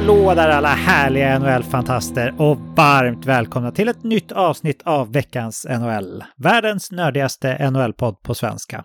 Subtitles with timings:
[0.00, 6.24] Hallå där alla härliga NHL-fantaster och varmt välkomna till ett nytt avsnitt av veckans NHL.
[6.36, 8.84] Världens nördigaste NHL-podd på svenska.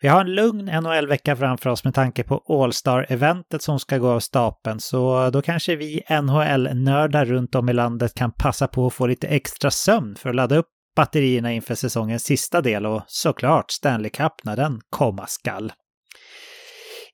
[0.00, 4.20] Vi har en lugn NHL-vecka framför oss med tanke på All-Star-eventet som ska gå av
[4.20, 9.06] stapeln, så då kanske vi NHL-nördar runt om i landet kan passa på att få
[9.06, 14.10] lite extra sömn för att ladda upp batterierna inför säsongens sista del och såklart Stanley
[14.10, 15.72] Cup när den komma skall.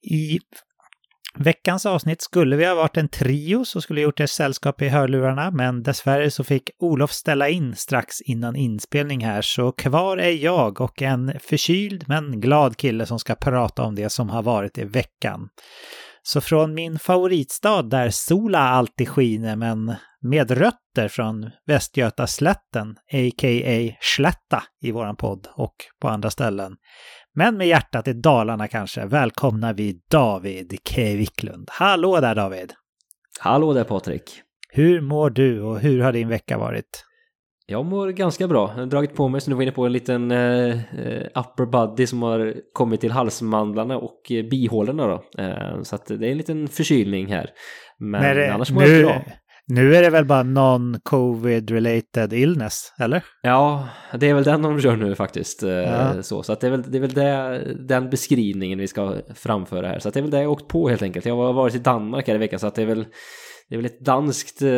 [0.03, 0.39] I
[1.39, 5.51] Veckans avsnitt skulle vi ha varit en trio som skulle gjort ett sällskap i hörlurarna,
[5.51, 10.81] men dessvärre så fick Olof ställa in strax innan inspelning här, så kvar är jag
[10.81, 14.85] och en förkyld men glad kille som ska prata om det som har varit i
[14.85, 15.49] veckan.
[16.23, 23.97] Så från min favoritstad där sola alltid skiner, men med rötter från Västgötaslätten, a.k.a.
[24.01, 26.77] Slätta i våran podd och på andra ställen,
[27.35, 31.03] men med hjärtat i Dalarna kanske välkomnar vi David K.
[31.03, 31.69] Wiklund.
[31.73, 32.73] Hallå där David!
[33.41, 34.41] Hallå där Patrik!
[34.69, 37.05] Hur mår du och hur har din vecka varit?
[37.67, 38.71] Jag mår ganska bra.
[38.75, 40.77] Jag har dragit på mig, som du var inne på, en liten eh,
[41.35, 45.43] upper body som har kommit till halsmandlarna och eh, bihålorna då.
[45.43, 47.51] Eh, så att det är en liten förkylning här.
[47.99, 49.23] Men det, annars mår jag bra.
[49.67, 53.25] Nu är det väl bara non-covid related illness, eller?
[53.43, 55.63] Ja, det är väl den de kör nu faktiskt.
[55.63, 56.23] Eh, ja.
[56.23, 59.99] Så, så det är väl, det är väl det, den beskrivningen vi ska framföra här.
[59.99, 61.27] Så det är väl det jag åkt på helt enkelt.
[61.27, 63.07] Jag har varit i Danmark här i veckan så att det är väl
[63.69, 64.69] det är väl ett danskt eh,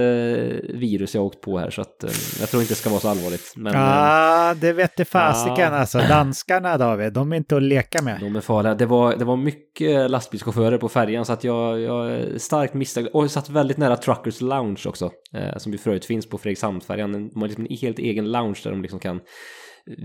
[0.78, 3.08] virus jag åkt på här så att eh, jag tror inte det ska vara så
[3.08, 3.52] allvarligt.
[3.56, 5.78] Men, ja, det vet det fasiken ja.
[5.78, 5.98] alltså.
[5.98, 8.20] Danskarna David, de är inte att leka med.
[8.20, 8.74] De är farliga.
[8.74, 13.08] Det var, det var mycket lastbilschaufförer på färjan så att jag, jag starkt misstag.
[13.12, 15.10] Och jag satt väldigt nära Truckers Lounge också.
[15.34, 17.12] Eh, som ju förut finns på Fredrikshamnsfärjan.
[17.12, 19.20] De har liksom en helt egen lounge där de liksom kan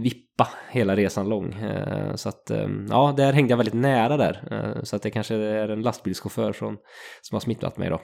[0.03, 1.53] vippa hela resan lång.
[1.53, 2.52] Eh, så att
[2.90, 4.47] ja, där hängde jag väldigt nära där.
[4.52, 6.78] Eh, så att det kanske är en lastbilschaufför från,
[7.22, 8.02] som har smittat mig då.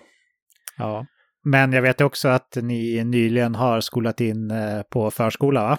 [0.77, 1.05] Ja,
[1.45, 5.77] men jag vet också att ni nyligen har skolat in eh, på förskola, va?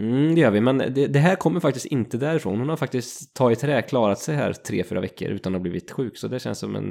[0.00, 2.58] Mm, det gör vi, men det, det, här kommer faktiskt inte därifrån.
[2.58, 5.90] Hon har faktiskt tagit trä, klarat sig här tre, fyra veckor utan att ha blivit
[5.90, 6.90] sjuk, så det känns som en...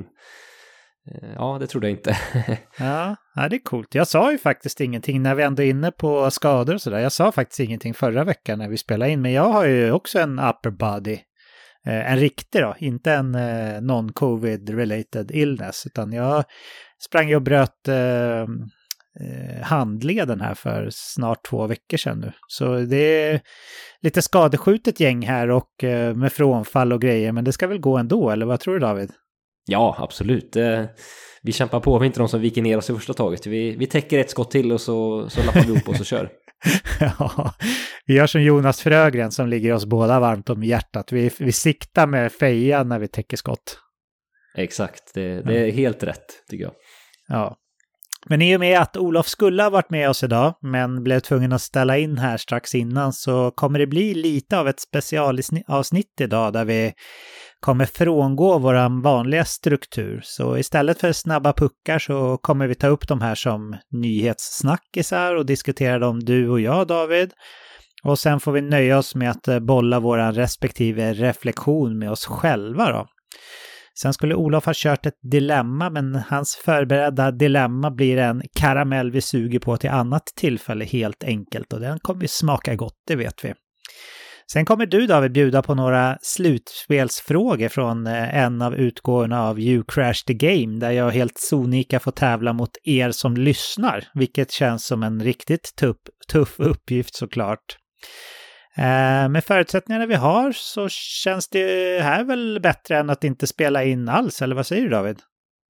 [1.12, 2.17] Eh, ja, det trodde jag inte.
[2.79, 3.16] ja,
[3.50, 3.95] det är coolt.
[3.95, 7.00] Jag sa ju faktiskt ingenting när vi ändå är inne på skador och sådär.
[7.00, 10.19] Jag sa faktiskt ingenting förra veckan när vi spelade in, men jag har ju också
[10.19, 11.17] en upper body.
[11.85, 13.35] Eh, en riktig då, inte en
[13.81, 16.44] non-covid related illness, utan jag
[17.00, 18.42] sprang jag och bröt eh,
[19.20, 22.31] eh, handleden här för snart två veckor sedan nu.
[22.48, 23.42] Så det är
[24.02, 27.98] lite skadeskjutet gäng här och eh, med frånfall och grejer, men det ska väl gå
[27.98, 29.12] ändå, eller vad tror du David?
[29.66, 30.56] Ja, absolut.
[30.56, 30.86] Eh,
[31.42, 33.48] vi kämpar på, vi är inte de som viker ner oss i första taget.
[33.48, 36.30] Vi, vi täcker ett skott till och så, så lappar vi upp oss och kör.
[37.00, 37.54] ja,
[38.06, 41.12] vi gör som Jonas Frögren som ligger oss båda varmt om hjärtat.
[41.12, 43.80] Vi, vi siktar med fejan när vi täcker skott.
[44.56, 46.74] Exakt, det, det är helt rätt tycker jag.
[47.33, 47.55] Ja.
[48.25, 51.53] Men i och med att Olof skulle ha varit med oss idag, men blev tvungen
[51.53, 56.53] att ställa in här strax innan, så kommer det bli lite av ett specialavsnitt idag
[56.53, 56.94] där vi
[57.59, 60.21] kommer frångå vår vanliga struktur.
[60.23, 65.45] Så istället för snabba puckar så kommer vi ta upp de här som nyhetssnackisar och
[65.45, 67.33] diskutera dem du och jag, David.
[68.03, 72.91] Och sen får vi nöja oss med att bolla vår respektive reflektion med oss själva
[72.91, 73.07] då.
[74.00, 79.22] Sen skulle Olof ha kört ett dilemma, men hans förberedda dilemma blir en karamell vi
[79.22, 83.46] suger på till annat tillfälle helt enkelt och den kommer ju smaka gott, det vet
[83.46, 83.54] vi.
[84.52, 89.84] Sen kommer du David bjuda på några slutspelsfrågor från eh, en av utgåvorna av You
[89.88, 94.86] Crash the Game där jag helt sonika får tävla mot er som lyssnar, vilket känns
[94.86, 95.98] som en riktigt tuff,
[96.31, 97.78] tuff uppgift såklart.
[98.78, 103.83] Eh, med förutsättningarna vi har så känns det här väl bättre än att inte spela
[103.83, 105.19] in alls, eller vad säger du David?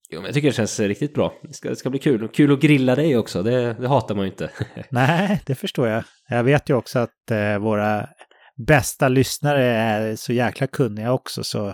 [0.09, 1.33] Jo, men jag tycker det känns riktigt bra.
[1.43, 2.27] Det ska, det ska bli kul.
[2.27, 4.49] Kul att grilla dig också, det, det hatar man ju inte.
[4.89, 6.03] Nej, det förstår jag.
[6.29, 8.07] Jag vet ju också att eh, våra
[8.67, 11.73] bästa lyssnare är så jäkla kunniga också, så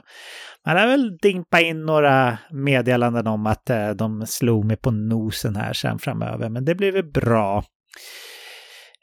[0.65, 5.55] man har väl dimpa in några meddelanden om att eh, de slog mig på nosen
[5.55, 7.63] här sen framöver, men det blir väl bra.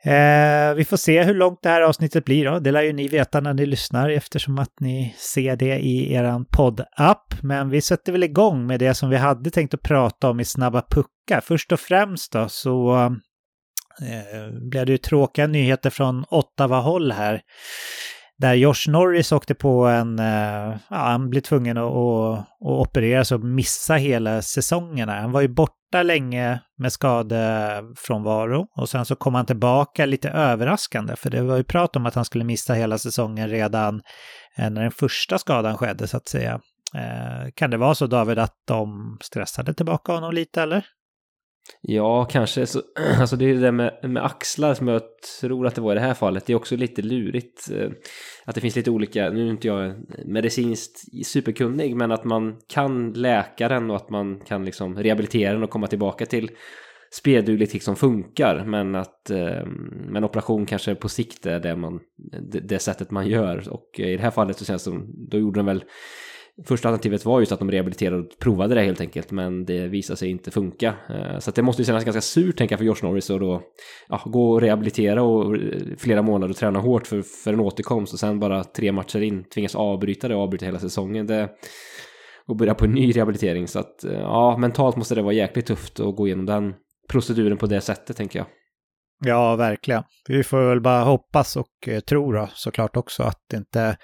[0.06, 2.58] Eh, vi får se hur långt det här avsnittet blir då.
[2.58, 6.44] Det lär ju ni veta när ni lyssnar eftersom att ni ser det i er
[6.56, 7.34] poddapp.
[7.42, 10.44] Men vi sätter väl igång med det som vi hade tänkt att prata om i
[10.44, 11.40] Snabba Puckar.
[11.40, 12.96] Först och främst då så
[14.02, 17.40] eh, blev det ju tråkiga nyheter från Ottawa-håll här.
[18.38, 23.32] Där Josh Norris åkte på en, eh, ja, han blev tvungen att, att, att opereras
[23.32, 25.20] och missa hela säsongerna.
[25.20, 31.16] Han var ju borta länge med skadefrånvaro och sen så kom han tillbaka lite överraskande
[31.16, 34.02] för det var ju prat om att han skulle missa hela säsongen redan
[34.58, 36.60] eh, när den första skadan skedde så att säga.
[36.94, 40.84] Eh, kan det vara så David att de stressade tillbaka honom lite eller?
[41.80, 42.66] Ja, kanske.
[42.66, 42.82] Så,
[43.20, 45.02] alltså det är det där med, med axlar som jag
[45.40, 46.46] tror att det var i det här fallet.
[46.46, 47.70] Det är också lite lurigt.
[47.70, 47.90] Eh,
[48.44, 53.12] att det finns lite olika, nu är inte jag medicinskt superkunnig, men att man kan
[53.12, 56.50] läka den och att man kan liksom rehabilitera den och komma tillbaka till
[57.10, 58.64] spelduglig tick som funkar.
[58.64, 59.66] Men att eh,
[60.08, 62.00] men operation kanske på sikt är det, man,
[62.50, 63.68] det, det sättet man gör.
[63.72, 65.84] Och i det här fallet så känns det som, då gjorde den väl
[66.64, 70.16] Första alternativet var just att de rehabiliterade och provade det helt enkelt, men det visade
[70.16, 70.94] sig inte funka.
[71.08, 73.62] Eh, så så det måste ju kännas ganska surt, tänka för Josh Norris, och då
[74.08, 78.12] ja, gå och rehabilitera och eh, flera månader och träna hårt för, för en återkomst
[78.12, 81.26] och sen bara tre matcher in tvingas avbryta det och avbryta hela säsongen.
[81.26, 81.48] Det,
[82.46, 83.68] och börja på en ny rehabilitering.
[83.68, 86.74] Så att eh, ja, mentalt måste det vara jäkligt tufft att gå igenom den
[87.08, 88.46] proceduren på det sättet, tänker jag.
[89.24, 90.02] Ja, verkligen.
[90.28, 93.96] Vi får väl bara hoppas och tro då såklart också att det inte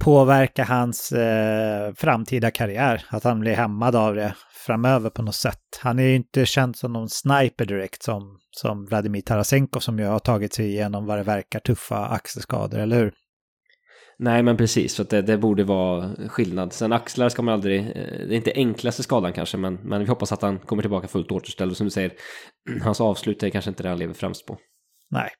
[0.00, 3.04] påverka hans eh, framtida karriär.
[3.08, 4.34] Att han blir hämmad av det
[4.66, 5.78] framöver på något sätt.
[5.80, 10.04] Han är ju inte känd som någon sniper direkt som, som Vladimir Tarasenko som ju
[10.04, 13.12] har tagit sig igenom vad det verkar tuffa axelskador, eller hur?
[14.18, 16.72] Nej, men precis, så det, det, borde vara skillnad.
[16.72, 17.86] Sen axlar ska man aldrig, eh,
[18.28, 21.32] det är inte enklaste skadan kanske, men, men vi hoppas att han kommer tillbaka fullt
[21.32, 21.70] återställd.
[21.70, 22.12] Och som du säger,
[22.82, 24.58] hans avslut är kanske inte det han lever främst på.
[25.10, 25.30] Nej,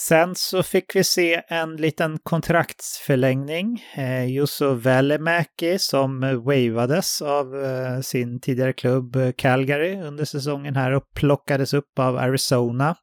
[0.00, 3.84] Sen så fick vi se en liten kontraktsförlängning.
[3.94, 10.76] Eh, Jusso Välimäki som eh, wavades av eh, sin tidigare klubb eh, Calgary under säsongen
[10.76, 12.96] här och plockades upp av Arizona.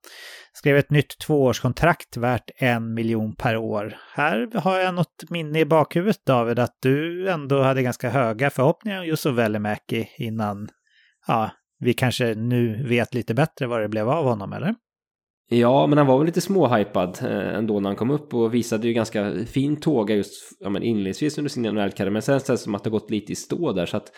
[0.53, 3.97] Skrev ett nytt tvåårskontrakt värt en miljon per år.
[4.13, 8.99] Här har jag något minne i bakhuvudet David att du ändå hade ganska höga förhoppningar
[8.99, 10.69] om Jusso Välimäki innan
[11.27, 14.75] ja, vi kanske nu vet lite bättre vad det blev av honom, eller?
[15.49, 18.87] Ja, men han var väl lite småhypad eh, ändå när han kom upp och visade
[18.87, 22.11] ju ganska fin tåga just ja, men inledningsvis under sin NHL-karriär.
[22.11, 23.85] Men sen känns det som att det gått lite i stå där.
[23.85, 24.11] Så att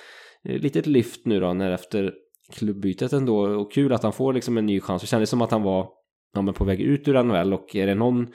[0.46, 2.14] eh, Litet lyft nu då när efter
[2.54, 3.40] klubbytet ändå.
[3.40, 5.02] Och kul att han får liksom en ny chans.
[5.02, 5.90] Det kändes som att han var
[6.34, 8.28] ja, men på väg ut ur NHL och är det någon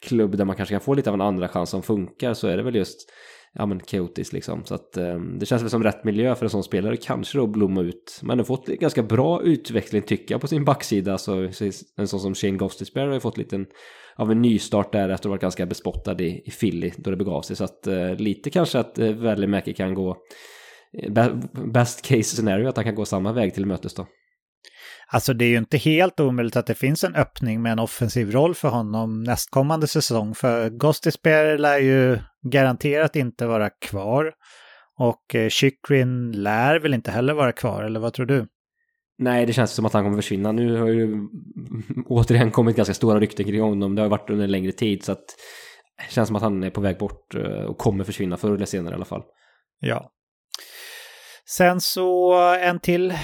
[0.00, 2.56] klubb där man kanske kan få lite av en andra chans som funkar så är
[2.56, 3.10] det väl just
[3.54, 4.64] ja men kaotiskt liksom.
[4.64, 7.46] Så att eh, det känns väl som rätt miljö för en sån spelare kanske då
[7.46, 8.20] blomma ut.
[8.22, 11.18] Men har fått ganska bra utveckling tycker jag på sin backsida.
[11.18, 11.50] Så
[11.96, 13.64] en sån som Shane Gostisbehere har ju fått lite
[14.16, 17.16] av en nystart där efter att ha varit ganska bespottad i, i Philly då det
[17.16, 17.56] begav sig.
[17.56, 20.16] Så att eh, lite kanske att eh, Välimäki kan gå
[21.02, 21.34] eh,
[21.66, 24.06] best case scenario att han kan gå samma väg till mötes då.
[25.12, 28.30] Alltså det är ju inte helt omöjligt att det finns en öppning med en offensiv
[28.30, 30.34] roll för honom nästkommande säsong.
[30.34, 34.32] För Gostisbehere lär ju garanterat inte vara kvar.
[34.98, 38.46] Och eh, Chikrin lär väl inte heller vara kvar, eller vad tror du?
[39.18, 40.52] Nej, det känns som att han kommer försvinna.
[40.52, 41.28] Nu har ju
[42.06, 43.94] återigen kommit ganska stora rykten kring honom.
[43.94, 45.24] Det har varit under en längre tid, så att
[46.06, 48.66] det känns som att han är på väg bort eh, och kommer försvinna förr eller
[48.66, 49.22] senare i alla fall.
[49.80, 50.10] Ja.
[51.46, 53.14] Sen så en till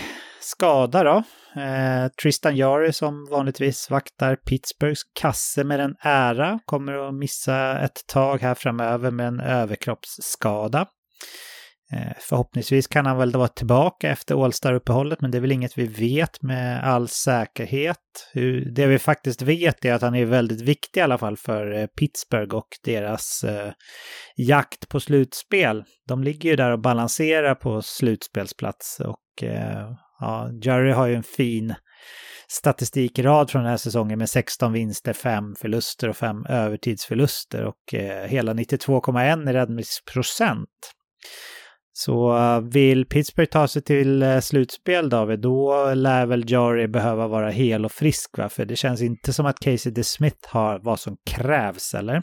[0.41, 1.23] skada då.
[1.57, 8.07] Eh, Tristan Jari som vanligtvis vaktar Pittsburghs kasse med en ära kommer att missa ett
[8.07, 10.87] tag här framöver med en överkroppsskada.
[11.93, 15.87] Eh, förhoppningsvis kan han väl vara tillbaka efter All-Star-uppehållet, men det är väl inget vi
[15.87, 17.97] vet med all säkerhet.
[18.75, 21.87] Det vi faktiskt vet är att han är väldigt viktig i alla fall för eh,
[21.87, 23.73] Pittsburgh och deras eh,
[24.37, 25.85] jakt på slutspel.
[26.09, 29.91] De ligger ju där och balanserar på slutspelsplats och eh,
[30.21, 31.75] Ja, Jerry har ju en fin
[32.49, 38.27] statistikrad från den här säsongen med 16 vinster, 5 förluster och 5 övertidsförluster och eh,
[38.27, 40.69] hela 92,1 i räddningsprocent.
[41.93, 47.29] Så eh, vill Pittsburgh ta sig till eh, slutspel David, då lär väl Jari behöva
[47.29, 48.49] vara hel och frisk va?
[48.49, 52.23] För det känns inte som att Casey DeSmith har vad som krävs, eller?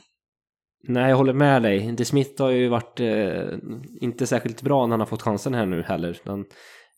[0.88, 1.92] Nej, jag håller med dig.
[1.92, 3.58] DeSmith har ju varit eh,
[4.02, 6.18] inte särskilt bra när han har fått chansen här nu heller.
[6.24, 6.46] Den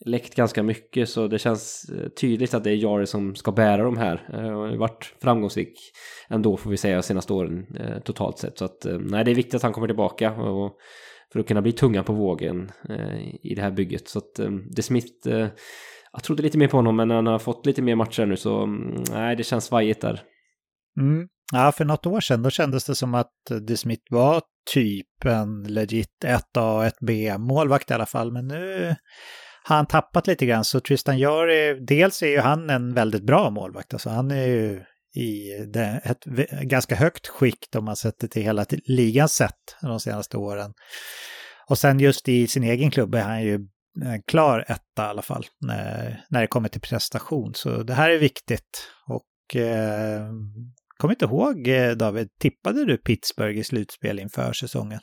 [0.05, 3.83] läckt ganska mycket så det känns eh, tydligt att det är Jari som ska bära
[3.83, 4.29] de här.
[4.33, 5.79] Eh, han har varit framgångsrik
[6.29, 8.57] ändå får vi säga senaste åren eh, totalt sett.
[8.57, 10.77] Så att nej, det är viktigt att han kommer tillbaka och
[11.33, 12.71] för att kunna bli tunga på vågen
[13.43, 14.07] i det här bygget.
[14.07, 14.39] Så att
[14.75, 15.29] det Smith,
[16.13, 18.63] jag trodde lite mer på honom men han har fått lite mer matcher nu så
[18.63, 20.21] mm, nej, det känns svajigt där.
[20.99, 21.27] Mm.
[21.51, 23.33] Ja, för något år sedan då kändes det som att
[23.67, 24.41] De Smith var
[24.73, 28.31] typ en legit 1A, 1B målvakt i alla fall.
[28.31, 28.95] Men nu
[29.63, 30.63] har han tappat lite grann.
[30.63, 33.93] Så Tristan Jari, dels är ju han en väldigt bra målvakt.
[33.93, 34.83] Alltså han är ju
[35.15, 36.25] i det, ett
[36.61, 40.73] ganska högt skikt om man sätter till hela ligans sätt de senaste åren.
[41.69, 43.59] Och sen just i sin egen klubb är han ju
[44.01, 47.53] en klar etta i alla fall när, när det kommer till prestation.
[47.55, 48.89] Så det här är viktigt.
[49.07, 50.29] Och eh,
[50.97, 54.99] kom inte ihåg eh, David, tippade du Pittsburgh i slutspel inför säsongen?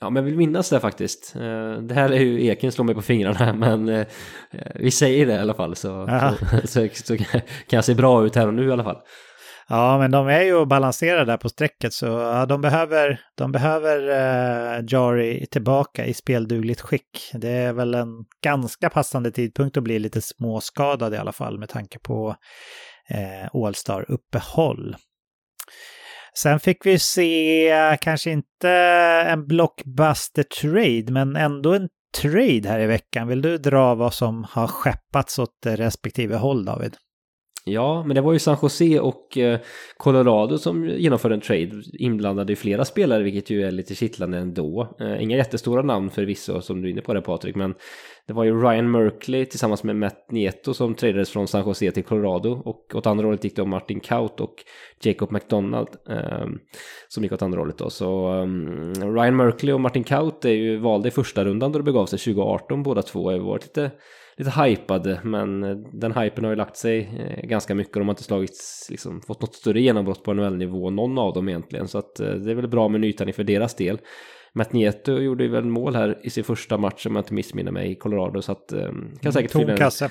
[0.00, 1.36] Ja, men jag vill minnas det faktiskt.
[1.36, 4.06] Eh, det här är ju Eken slår mig på fingrarna, men eh,
[4.74, 5.76] vi säger det i alla fall.
[5.76, 6.06] Så,
[6.64, 8.98] så, så, så, kan jag se bra ut här och nu i alla fall.
[9.68, 13.98] Ja, men de är ju balanserade där på strecket så ja, de behöver, de behöver
[14.78, 17.30] uh, Jari tillbaka i speldugligt skick.
[17.32, 18.08] Det är väl en
[18.44, 22.28] ganska passande tidpunkt att bli lite småskadad i alla fall med tanke på
[23.14, 24.96] uh, All-Star-uppehåll.
[26.38, 28.70] Sen fick vi se, kanske inte
[29.26, 31.88] en blockbuster trade, men ändå en
[32.22, 33.28] trade här i veckan.
[33.28, 36.96] Vill du dra vad som har skeppats åt respektive håll, David?
[37.68, 39.60] Ja, men det var ju San Jose och eh,
[39.96, 44.96] Colorado som genomförde en trade inblandade i flera spelare, vilket ju är lite kittlande ändå.
[45.00, 47.74] Eh, inga jättestora namn förvisso, som du är inne på det Patrik, men
[48.26, 52.04] det var ju Ryan Merkley tillsammans med Matt Nieto som tradades från San Jose till
[52.04, 54.54] Colorado och åt andra hållet gick det om Martin Kaut och
[55.02, 56.58] Jacob McDonald ehm,
[57.08, 57.90] som gick åt andra hållet då.
[57.90, 61.84] Så ehm, Ryan Merkley och Martin Kaut är ju valda i första rundan då det
[61.84, 63.30] begav sig 2018 båda två.
[63.30, 63.90] har varit lite
[64.38, 68.08] lite hypade men eh, den hypen har ju lagt sig eh, ganska mycket och de
[68.08, 71.88] har inte slagits, liksom, fått något större genombrott på NHL-nivå, någon av dem egentligen.
[71.88, 73.98] Så att eh, det är väl bra med nytändning för deras del.
[74.54, 77.72] Matt Nieto gjorde ju väl mål här i sin första match om jag inte missminner
[77.72, 78.72] mig i Colorado så att
[79.20, 79.78] kan säkert Tom fylla en...
[79.78, 80.10] kasse.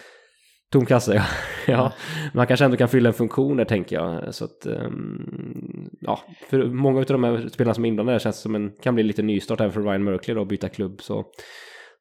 [0.72, 1.24] Tom kasse, ja.
[1.74, 1.94] ja.
[2.34, 4.36] Man kanske ändå kan fylla en funktion där tänker jag.
[4.36, 8.56] Så att, um, ja, för många av de här spelarna som är inblandade känns som
[8.56, 11.02] en, kan bli lite nystart även för Ryan Merkley då, att byta klubb.
[11.02, 11.26] Så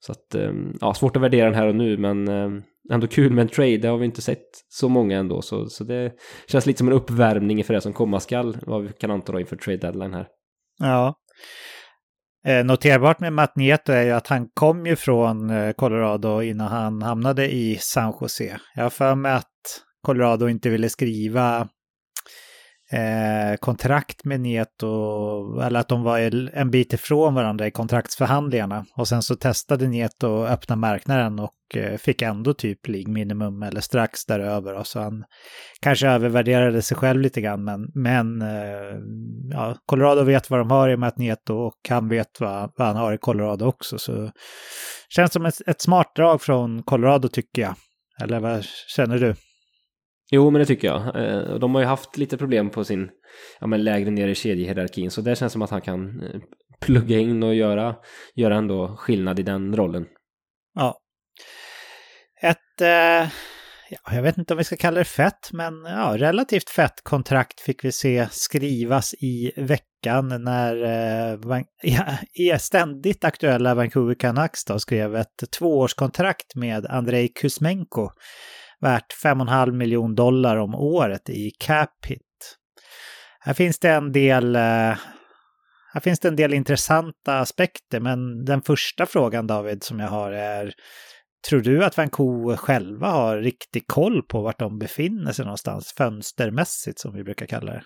[0.06, 3.32] så att, ehm, ja, svårt att värdera den här och nu, men ehm, ändå kul
[3.32, 3.76] med en trade.
[3.76, 6.12] Det har vi inte sett så många ändå, så, så det
[6.46, 9.40] känns lite som en uppvärmning för det som komma skall, vad vi kan anta då
[9.40, 10.26] inför trade deadline här.
[10.78, 11.14] Ja.
[12.46, 16.68] Eh, noterbart med Matt Nieto är ju att han kom ju från eh, Colorado innan
[16.68, 18.58] han hamnade i San Jose.
[18.75, 21.68] Jag har för mig att Colorado inte ville skriva
[22.92, 26.18] eh, kontrakt med Nieto, eller att de var
[26.54, 28.84] en bit ifrån varandra i kontraktsförhandlingarna.
[28.96, 33.62] Och sen så testade Nieto att öppna marknaden och eh, fick ändå typ League minimum
[33.62, 34.74] eller strax däröver.
[34.74, 35.24] Och så han
[35.80, 38.98] kanske övervärderade sig själv lite grann, men, men eh,
[39.50, 42.72] ja, Colorado vet vad de har i och med att Nieto och han vet vad,
[42.76, 43.98] vad han har i Colorado också.
[43.98, 44.30] Så
[45.08, 47.74] känns som ett, ett smart drag från Colorado tycker jag.
[48.22, 48.64] Eller vad
[48.96, 49.34] känner du?
[50.30, 51.16] Jo, men det tycker jag.
[51.16, 53.10] Eh, de har ju haft lite problem på sin
[53.60, 56.40] ja, men lägre ner i kedjehierarkin, så det känns som att han kan eh,
[56.80, 57.96] plugga in och göra,
[58.34, 60.06] göra ändå skillnad i den rollen.
[60.74, 60.98] Ja.
[62.42, 63.30] Ett, eh,
[63.90, 67.60] ja, jag vet inte om vi ska kalla det fett, men ja, relativt fett kontrakt
[67.60, 71.62] fick vi se skrivas i veckan när eh,
[72.32, 78.10] ja, ständigt aktuella Vancouver Canucks då skrev ett tvåårskontrakt med Andrei Kuzmenko
[78.84, 82.56] värt 5,5 miljon dollar om året i cap hit.
[83.40, 84.96] Här finns det en del eh,
[85.92, 90.32] här finns det en del intressanta aspekter, men den första frågan David som jag har
[90.32, 90.74] är
[91.48, 96.98] Tror du att Vancouver själva har riktig koll på vart de befinner sig någonstans, fönstermässigt
[96.98, 97.82] som vi brukar kalla det?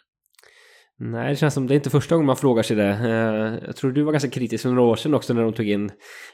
[1.01, 2.89] Nej, det känns som det är inte första gången man frågar sig det.
[2.89, 5.69] Eh, jag tror du var ganska kritisk för några år sedan också när de tog
[5.69, 5.91] in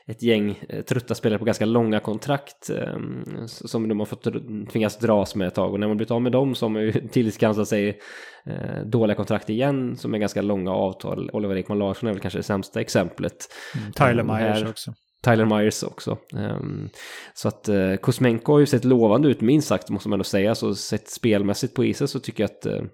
[0.06, 2.98] ett gäng eh, trötta spelare på ganska långa kontrakt eh,
[3.46, 4.26] som de har fått
[4.72, 5.72] tvingas dras med ett tag.
[5.72, 7.98] Och när man blivit av med dem så har man ju tillskansat sig
[8.84, 11.30] dåliga kontrakt igen som är ganska långa avtal.
[11.32, 13.36] Oliver Ekman Larsson är väl kanske det sämsta exemplet.
[13.78, 14.94] Mm, Tyler Myers också.
[15.24, 16.18] Tyler Myers också.
[16.32, 16.88] Um,
[17.34, 17.68] så att
[18.02, 20.54] Kuzmenko har ju sett lovande ut minst sagt måste man ändå säga.
[20.54, 22.90] Så sett spelmässigt på isen så tycker jag att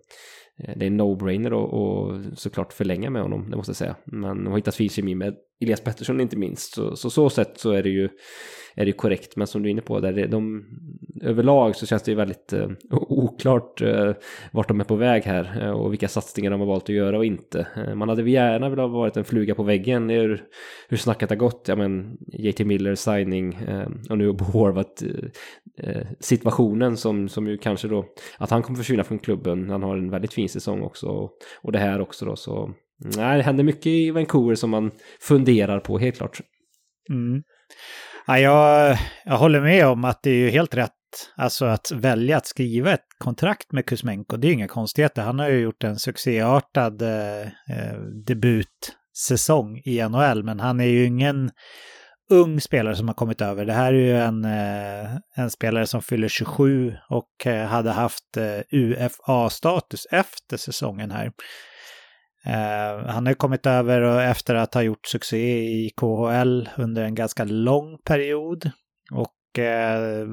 [0.57, 3.97] Eh, det är en no-brainer och, såklart förlänga med honom, det måste jag säga.
[4.05, 6.75] Men de har hittat fin kemi med Elias Pettersson inte minst.
[6.75, 8.09] Så, så så sätt så är det ju
[8.75, 9.37] är det korrekt.
[9.37, 10.65] Men som du är inne på, där de,
[11.23, 14.13] överlag så känns det ju väldigt eh, oklart eh,
[14.53, 17.19] vart de är på väg här eh, och vilka satsningar de har valt att göra
[17.19, 17.67] och inte.
[17.77, 20.45] Eh, man hade gärna velat ha varit en fluga på väggen hur,
[20.89, 21.65] hur snacket har gått.
[21.69, 25.03] Ja men JT Miller signing eh, och nu på Horvat
[25.79, 28.05] eh, situationen som, som ju kanske då
[28.39, 29.71] att han kommer försvinna från klubben.
[29.71, 31.31] Han har en väldigt fin säsong också och,
[31.63, 32.71] och det här också då så
[33.01, 34.91] Nej, det händer mycket i Vancouver som man
[35.21, 36.41] funderar på helt klart.
[37.11, 37.43] Mm.
[38.27, 40.93] Ja, jag, jag håller med om att det är ju helt rätt
[41.37, 45.23] Alltså att välja att skriva ett kontrakt med Kuzmenko, det är inga konstigheter.
[45.23, 51.05] Han har ju gjort en succéartad eh, eh debutsäsong i NHL, men han är ju
[51.05, 51.51] ingen
[52.31, 53.65] ung spelare som har kommit över.
[53.65, 58.37] Det här är ju en, eh, en spelare som fyller 27 och eh, hade haft
[58.37, 61.33] eh, UFA-status efter säsongen här.
[62.47, 67.15] Eh, han har kommit över och efter att ha gjort succé i KHL under en
[67.15, 68.71] ganska lång period.
[69.13, 70.27] Och eh,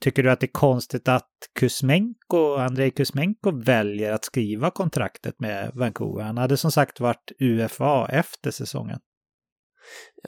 [0.00, 5.70] tycker du att det är konstigt att Kuzmenko, Andrei Kuzmenko väljer att skriva kontraktet med
[5.74, 6.24] Vancouver?
[6.24, 8.98] Han hade som sagt varit UFA efter säsongen.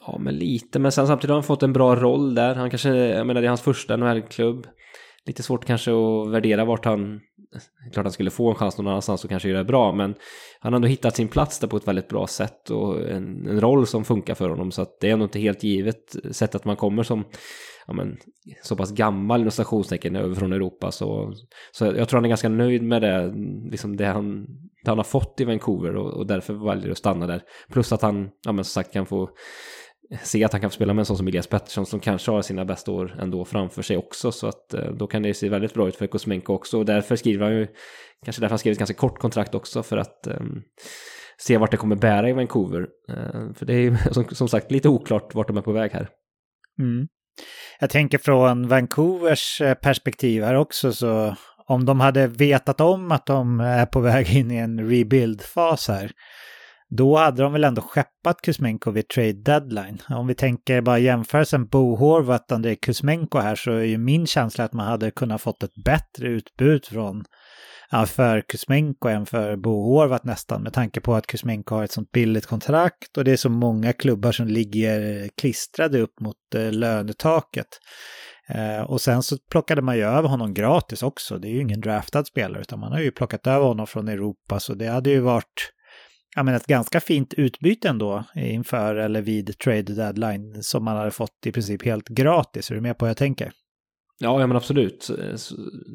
[0.07, 0.79] Ja, men lite.
[0.79, 2.55] Men sen samtidigt har han fått en bra roll där.
[2.55, 4.67] Han kanske, jag menar det är hans första NHL-klubb.
[5.29, 7.21] Lite svårt kanske att värdera vart han,
[7.93, 10.15] klart han skulle få en chans någon annanstans och kanske göra det bra, men
[10.61, 13.61] han har ändå hittat sin plats där på ett väldigt bra sätt och en, en
[13.61, 14.71] roll som funkar för honom.
[14.71, 17.25] Så att det är nog inte helt givet sätt att man kommer som
[17.87, 18.17] ja, men,
[18.63, 20.91] så pass gammal inom stationstecken över från Europa.
[20.91, 21.33] Så,
[21.73, 23.35] så jag tror han är ganska nöjd med det,
[23.71, 24.47] liksom det, han,
[24.85, 27.43] det han har fått i Vancouver och, och därför väljer att stanna där.
[27.73, 29.31] Plus att han, ja men som sagt, kan få
[30.23, 32.43] se att han kan få spela med en sån som Elias Pettersson som kanske har
[32.43, 34.33] sina bästa år ändå framför sig också.
[34.33, 36.79] Så att eh, då kan det se väldigt bra ut för Kosmenko också.
[36.79, 37.67] Och därför skriver han ju,
[38.25, 40.63] kanske därför han skriver ett ganska kort kontrakt också för att um,
[41.39, 42.81] se vart det kommer bära i Vancouver.
[42.81, 45.93] Uh, för det är ju som, som, sagt lite oklart vart de är på väg
[45.93, 46.09] här.
[46.79, 47.09] Mm.
[47.81, 51.37] Jag tänker från Vancouvers eh, perspektiv här också så
[51.67, 56.13] om de hade vetat om att de är på väg in i en rebuild-fas här
[56.91, 59.99] då hade de väl ändå skeppat Kuzmenko vid trade deadline.
[60.09, 64.65] Om vi tänker bara jämförelsen Bo Horvat, Andrei Kuzmenko här så är ju min känsla
[64.65, 67.25] att man hade kunnat fått ett bättre utbud från
[67.91, 71.93] ja, för Kuzmenko än för Bo Horvat nästan med tanke på att Kuzmenko har ett
[71.93, 76.73] sånt billigt kontrakt och det är så många klubbar som ligger klistrade upp mot eh,
[76.73, 77.69] lönetaket.
[78.49, 81.39] Eh, och sen så plockade man ju över honom gratis också.
[81.39, 84.61] Det är ju ingen draftad spelare utan man har ju plockat över honom från Europa
[84.61, 85.73] så det hade ju varit
[86.39, 91.11] ja, men ett ganska fint utbyte ändå inför eller vid trade deadline som man hade
[91.11, 92.71] fått i princip helt gratis.
[92.71, 93.53] Är du med på vad jag tänker?
[94.19, 95.11] Ja, ja men absolut.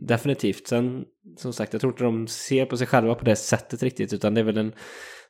[0.08, 0.68] Definitivt.
[0.68, 1.04] Sen,
[1.38, 4.34] som sagt, jag tror inte de ser på sig själva på det sättet riktigt, utan
[4.34, 4.74] det är väl en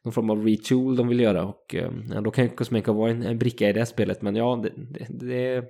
[0.04, 3.24] någon form av retool de vill göra och eh, ja, då kan Kosmenko vara en,
[3.24, 5.64] en bricka i det spelet, men ja, det, det, det, är,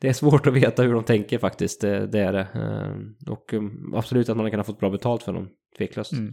[0.00, 2.48] det är svårt att veta hur de tänker faktiskt, det, det är det.
[2.54, 3.60] Eh, och eh,
[3.94, 6.12] absolut att man kan ha fått bra betalt för dem, tveklöst.
[6.12, 6.32] Mm.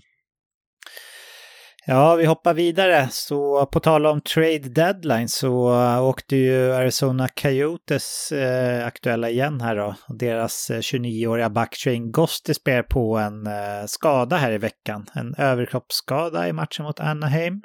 [1.89, 3.08] Ja, vi hoppar vidare.
[3.12, 9.62] Så på tal om trade deadline så eh, åkte ju Arizona Coyotes eh, aktuella igen
[9.62, 9.95] här då.
[10.08, 15.06] Deras eh, 29-åriga back Shane Gostisbehere på en eh, skada här i veckan.
[15.13, 17.62] En överkroppsskada i matchen mot Anaheim.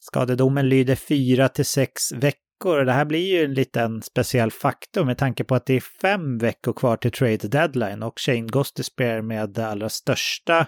[0.00, 2.84] Skadedomen lyder 4 till 6 veckor veckor.
[2.84, 6.38] Det här blir ju en liten speciell faktor med tanke på att det är fem
[6.38, 10.66] veckor kvar till trade deadline och Shane Gostisbehere med allra största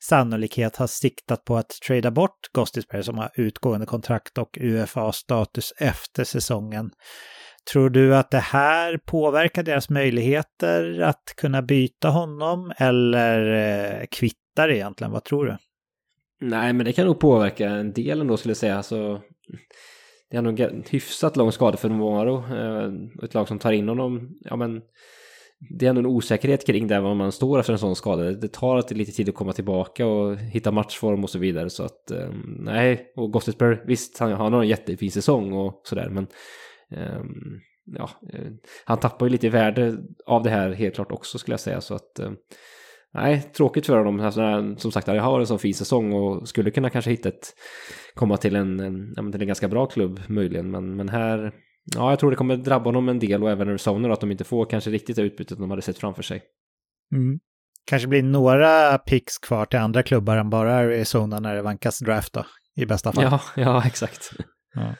[0.00, 6.24] sannolikhet har siktat på att trada bort Gostisbehere som har utgående kontrakt och UFA-status efter
[6.24, 6.90] säsongen.
[7.72, 14.68] Tror du att det här påverkar deras möjligheter att kunna byta honom eller eh, kvittar
[14.68, 15.12] det egentligen?
[15.12, 15.56] Vad tror du?
[16.40, 18.76] Nej, men det kan nog påverka en del ändå skulle jag säga.
[18.76, 19.20] Alltså,
[20.30, 22.30] det är nog en hyfsat lång skadeförmåga.
[22.30, 22.92] Eh,
[23.24, 24.82] ett lag som tar in honom, ja men
[25.70, 28.22] det är ändå en osäkerhet kring det var man står efter en sån skada.
[28.22, 31.70] Det tar lite tid att komma tillbaka och hitta matchform och så vidare.
[31.70, 36.08] Så att eh, nej, och Gossesberg, visst han, han har en jättefin säsong och sådär
[36.08, 36.26] men
[37.20, 38.50] um, ja, eh,
[38.84, 41.80] han tappar ju lite i värde av det här helt klart också skulle jag säga.
[41.80, 42.20] Så att
[43.14, 44.20] nej, tråkigt för honom.
[44.20, 47.54] Alltså, som sagt, jag har en sån fin säsong och skulle kunna kanske hitta ett,
[48.14, 50.70] komma till en, en, till en ganska bra klubb möjligen.
[50.70, 51.52] Men, men här,
[51.94, 54.44] ja, jag tror det kommer drabba honom en del och även Arizona att de inte
[54.44, 56.42] får kanske riktigt det utbytet de hade sett framför sig.
[57.14, 57.38] Mm.
[57.86, 62.32] Kanske blir några picks kvar till andra klubbar än bara Arizona när det vankas draft
[62.32, 62.46] då,
[62.76, 63.24] i bästa fall.
[63.24, 64.30] Ja, ja exakt.
[64.74, 64.94] Ja.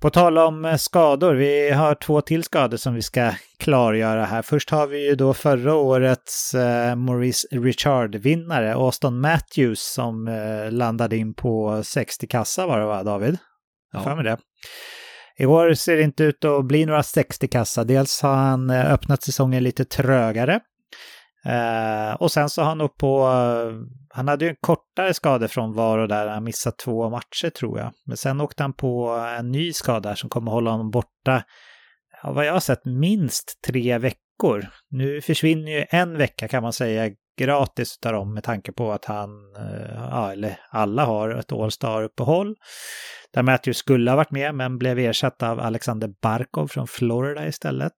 [0.00, 4.42] På tal om eh, skador, vi har två till skador som vi ska klargöra här.
[4.42, 11.16] Först har vi ju då förra årets eh, Maurice Richard-vinnare, Austin Matthews, som eh, landade
[11.16, 13.38] in på 60 kassa var det va, David?
[13.92, 14.02] Ja.
[14.02, 14.38] För mig det.
[15.38, 17.84] I år ser det inte ut att bli några 60 kassa.
[17.84, 20.60] Dels har han öppnat säsongen lite trögare
[21.44, 23.74] Eh, och sen så har han upp på, eh,
[24.14, 27.92] han hade ju en kortare skadefrånvaro där, han missade två matcher tror jag.
[28.06, 31.42] Men sen åkte han på en ny skada som kommer hålla honom borta,
[32.22, 34.66] ja, vad jag har sett, minst tre veckor.
[34.90, 39.04] Nu försvinner ju en vecka kan man säga gratis utav dem med tanke på att
[39.04, 42.54] han, eh, eller alla har ett All-Star-uppehåll.
[43.32, 47.92] Där Matthews skulle ha varit med men blev ersatt av Alexander Barkov från Florida istället.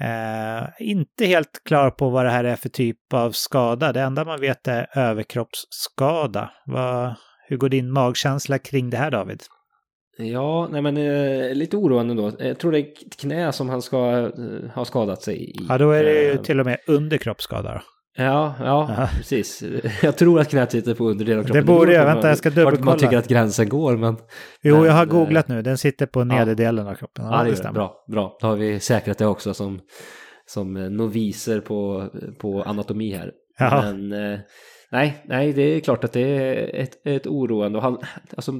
[0.00, 3.92] Eh, inte helt klar på vad det här är för typ av skada.
[3.92, 6.50] Det enda man vet är överkroppsskada.
[6.66, 7.14] Vad,
[7.48, 9.42] hur går din magkänsla kring det här David?
[10.18, 12.32] Ja, nej men eh, lite oroande då.
[12.38, 12.86] Jag tror det är
[13.18, 15.66] knä som han ska eh, ha skadat sig i.
[15.68, 17.82] Ja, då är det ju eh, till och med underkroppsskada.
[18.16, 19.62] Ja, ja, precis.
[20.02, 21.66] Jag tror att knät sitter på underdelen av kroppen.
[21.66, 22.84] Det borde jag, vänta jag ska dubbelkolla.
[22.84, 24.16] man tycker att gränsen går, men...
[24.62, 26.92] Jo, men, jag har googlat nu, den sitter på nederdelen ja.
[26.92, 27.24] av kroppen.
[27.24, 28.36] Ja, det, det Bra, bra.
[28.40, 29.80] Då har vi säkrat det också som,
[30.46, 33.32] som noviser på, på anatomi här.
[33.58, 33.82] Ja.
[33.82, 34.38] Men, eh,
[34.94, 37.78] Nej, nej, det är klart att det är ett, ett oroande.
[37.78, 37.98] Och han,
[38.36, 38.52] alltså,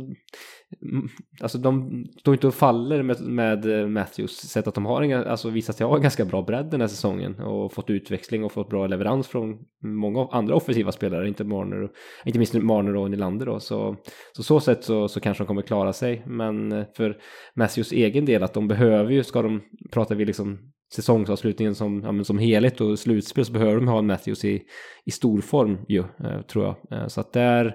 [0.82, 1.08] Mm,
[1.40, 5.26] alltså de står inte och faller med, med eh, Matthews sätt att de har en,
[5.26, 8.52] alltså visat sig ha en ganska bra bredd den här säsongen och fått utväxling och
[8.52, 11.88] fått bra leverans från många andra offensiva spelare, inte Marner,
[12.24, 13.60] inte minst Marner och Nylander då.
[13.60, 13.96] Så,
[14.32, 16.22] så så sätt så, så kanske de kommer klara sig.
[16.26, 17.16] Men eh, för
[17.54, 20.58] Matthews egen del att de behöver ju, ska de, pratar vi liksom
[20.94, 24.62] säsongsavslutningen som, ja, som helhet och slutspel så behöver de ha en Matthews i,
[25.04, 27.10] i stor form ju, eh, tror jag.
[27.10, 27.74] Så att där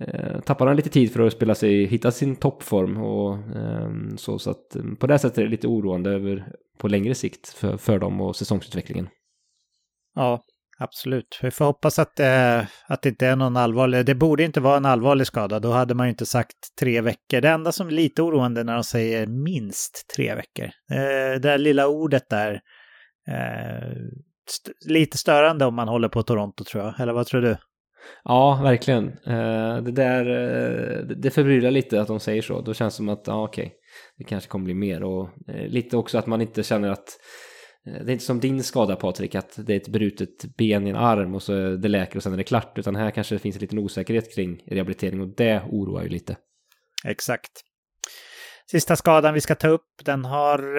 [0.00, 4.38] eh, tappar han lite tid för att spela sig, hitta sin toppform och eh, så.
[4.38, 7.76] Så att eh, på det sättet är det lite oroande över, på längre sikt för,
[7.76, 9.08] för dem och säsongsutvecklingen.
[10.14, 10.42] Ja,
[10.82, 11.38] Absolut.
[11.42, 14.06] Vi får hoppas att, eh, att det inte är någon allvarlig...
[14.06, 15.60] Det borde inte vara en allvarlig skada.
[15.60, 17.40] Då hade man ju inte sagt tre veckor.
[17.40, 20.64] Det enda som är lite oroande när de säger minst tre veckor.
[20.64, 22.60] Eh, det där lilla ordet där.
[23.28, 23.92] Eh,
[24.48, 27.00] st lite störande om man håller på Toronto tror jag.
[27.00, 27.56] Eller vad tror du?
[28.24, 29.08] Ja, verkligen.
[29.08, 32.60] Eh, det där, eh, det förbryllar lite att de säger så.
[32.60, 33.74] Då känns det som att, ja okej,
[34.18, 35.02] det kanske kommer bli mer.
[35.02, 37.08] Och eh, lite också att man inte känner att
[37.84, 40.96] det är inte som din skada Patrik, att det är ett brutet ben i en
[40.96, 42.78] arm och så det läker och sen är det klart.
[42.78, 46.36] Utan här kanske det finns en liten osäkerhet kring rehabilitering och det oroar ju lite.
[47.04, 47.50] Exakt.
[48.70, 50.76] Sista skadan vi ska ta upp, den har,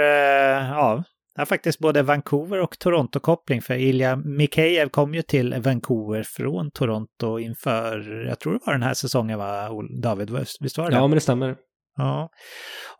[0.70, 1.04] ja,
[1.36, 3.62] det har faktiskt både Vancouver och Toronto-koppling.
[3.62, 8.84] För Ilja Mikhejev kom ju till Vancouver från Toronto inför, jag tror det var den
[8.84, 9.70] här säsongen va,
[10.02, 10.30] David?
[10.60, 10.96] Visst var det?
[10.96, 11.56] Ja, men det stämmer.
[11.98, 12.30] Ja.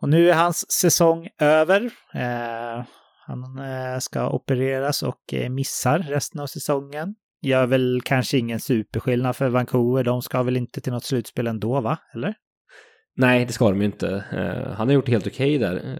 [0.00, 1.84] Och nu är hans säsong över.
[2.14, 2.84] Eh,
[3.26, 7.14] han eh, ska opereras och eh, missar resten av säsongen.
[7.42, 10.04] Gör väl kanske ingen superskillnad för Vancouver.
[10.04, 11.98] De ska väl inte till något slutspel ändå, va?
[12.14, 12.34] Eller?
[13.16, 14.24] Nej, det ska de ju inte.
[14.32, 15.98] Uh, han har gjort helt okej okay där.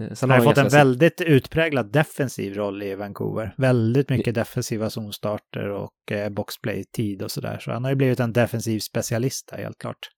[0.00, 3.54] Uh, han har, har fått en väldigt utpräglad defensiv roll i Vancouver.
[3.56, 7.58] Väldigt mycket defensiva zonstarter och uh, boxplay-tid och sådär.
[7.58, 10.10] Så han har ju blivit en defensiv specialist där, helt klart.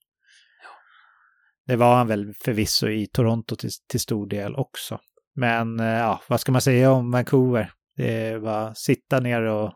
[1.68, 4.98] Det var han väl förvisso i Toronto till, till stor del också.
[5.36, 7.72] Men eh, ja, vad ska man säga om Vancouver?
[7.96, 9.72] Det bara sitta ner och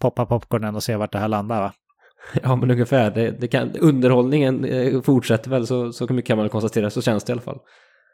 [0.00, 1.72] poppa popcornen och se vart det här landar va?
[2.42, 6.48] Ja men ungefär, det, det kan, underhållningen eh, fortsätter väl så, så mycket kan man
[6.48, 7.58] konstatera, så känns det i alla fall.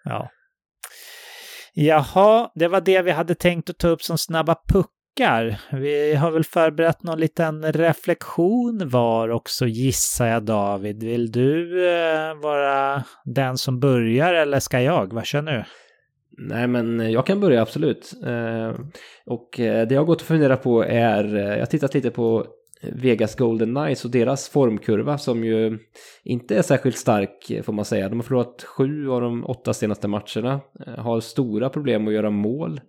[0.04, 0.30] Ja.
[1.78, 5.60] Jaha, det var det vi hade tänkt att ta upp som snabba puckar.
[5.72, 11.02] Vi har väl förberett någon liten reflektion var också gissar jag David.
[11.02, 15.12] Vill du eh, vara den som börjar eller ska jag?
[15.12, 15.64] Vad känner du?
[16.38, 18.12] Nej men jag kan börja absolut.
[18.26, 18.72] Eh,
[19.26, 22.10] och eh, det jag har gått och funderat på är, eh, jag har tittat lite
[22.10, 22.46] på
[22.92, 25.78] Vegas Golden Knights och deras formkurva som ju
[26.24, 28.08] inte är särskilt stark får man säga.
[28.08, 32.30] De har förlorat sju av de åtta senaste matcherna, eh, har stora problem att göra
[32.30, 32.80] mål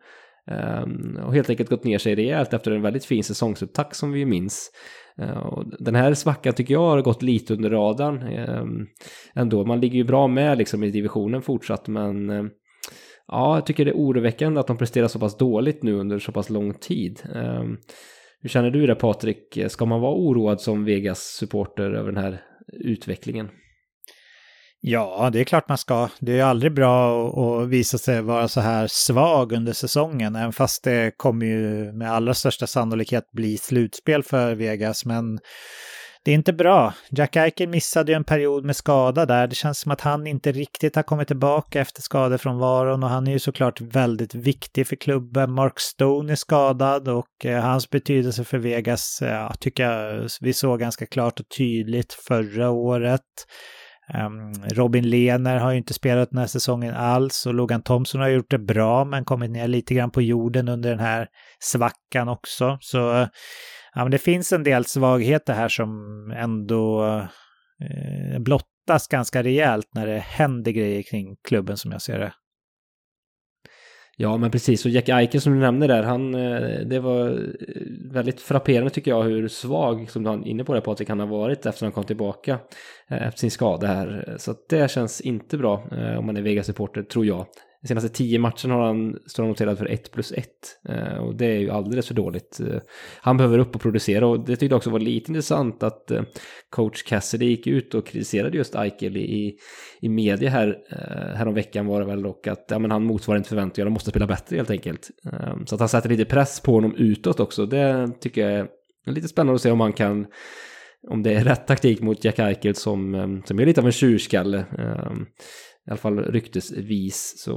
[0.48, 4.26] ehm, och helt enkelt gått ner sig rejält efter en väldigt fin säsongsupptakt som vi
[4.26, 4.72] minns.
[5.18, 8.88] Eh, den här svackan tycker jag har gått lite under radarn ehm,
[9.36, 9.66] ändå.
[9.66, 12.46] Man ligger ju bra med liksom i divisionen fortsatt men eh,
[13.28, 16.32] ja, jag tycker det är oroväckande att de presterar så pass dåligt nu under så
[16.32, 17.22] pass lång tid.
[17.36, 17.78] Ehm,
[18.42, 19.58] hur känner du det Patrik?
[19.68, 22.42] Ska man vara oroad som Vegas-supporter över den här
[22.84, 23.50] utvecklingen?
[24.80, 26.10] Ja, det är klart man ska.
[26.20, 27.28] Det är aldrig bra
[27.62, 32.12] att visa sig vara så här svag under säsongen, även fast det kommer ju med
[32.12, 35.06] allra största sannolikhet bli slutspel för Vegas.
[35.06, 35.40] Men
[36.28, 36.94] det är inte bra.
[37.10, 39.48] Jack Eichel missade ju en period med skada där.
[39.48, 43.10] Det känns som att han inte riktigt har kommit tillbaka efter skador från varon och
[43.10, 45.52] han är ju såklart väldigt viktig för klubben.
[45.52, 50.54] Mark Stone är skadad och eh, hans betydelse för Vegas eh, ja, tycker jag vi
[50.54, 53.22] såg ganska klart och tydligt förra året.
[54.14, 58.28] Ehm, Robin Lehner har ju inte spelat den här säsongen alls och Logan Thompson har
[58.28, 61.28] gjort det bra men kommit ner lite grann på jorden under den här
[61.60, 62.78] svackan också.
[62.82, 63.28] Så
[63.98, 65.92] ja, men det finns en del svagheter här som
[66.38, 67.06] ändå
[67.82, 72.34] eh, blottas ganska rejält när det händer grejer kring klubben som jag ser det.
[74.20, 74.86] Ja, men precis.
[74.86, 77.44] Och Jack Eichel som du nämnde där, han, eh, det var eh,
[78.12, 81.28] väldigt frapperande tycker jag hur svag, som du var inne på det Patrik, han har
[81.28, 82.60] varit efter han kom tillbaka
[83.10, 84.36] eh, efter sin skada här.
[84.38, 85.84] Så det känns inte bra
[86.18, 87.46] om man är Vegas-supporter, tror jag.
[87.82, 90.48] De senaste tio matcherna har han, står han noterad för 1 plus 1.
[90.90, 92.60] Eh, och det är ju alldeles för dåligt.
[92.60, 92.80] Eh,
[93.22, 96.22] han behöver upp och producera och det tyckte jag också var lite intressant att eh,
[96.70, 99.58] coach Cassidy gick ut och kritiserade just Eichel i,
[100.02, 103.50] i media här, eh, häromveckan var det väl och att ja, men han motsvarar inte
[103.50, 105.10] förväntningarna, och måste spela bättre helt enkelt.
[105.34, 108.68] Eh, så att han sätter lite press på honom utåt också, det tycker jag
[109.06, 110.28] är lite spännande att se om han kan
[111.10, 113.92] om det är rätt taktik mot Jack Eichel som, eh, som är lite av en
[113.92, 114.66] tjurskalle.
[115.88, 117.34] I alla fall ryktesvis.
[117.38, 117.56] Så,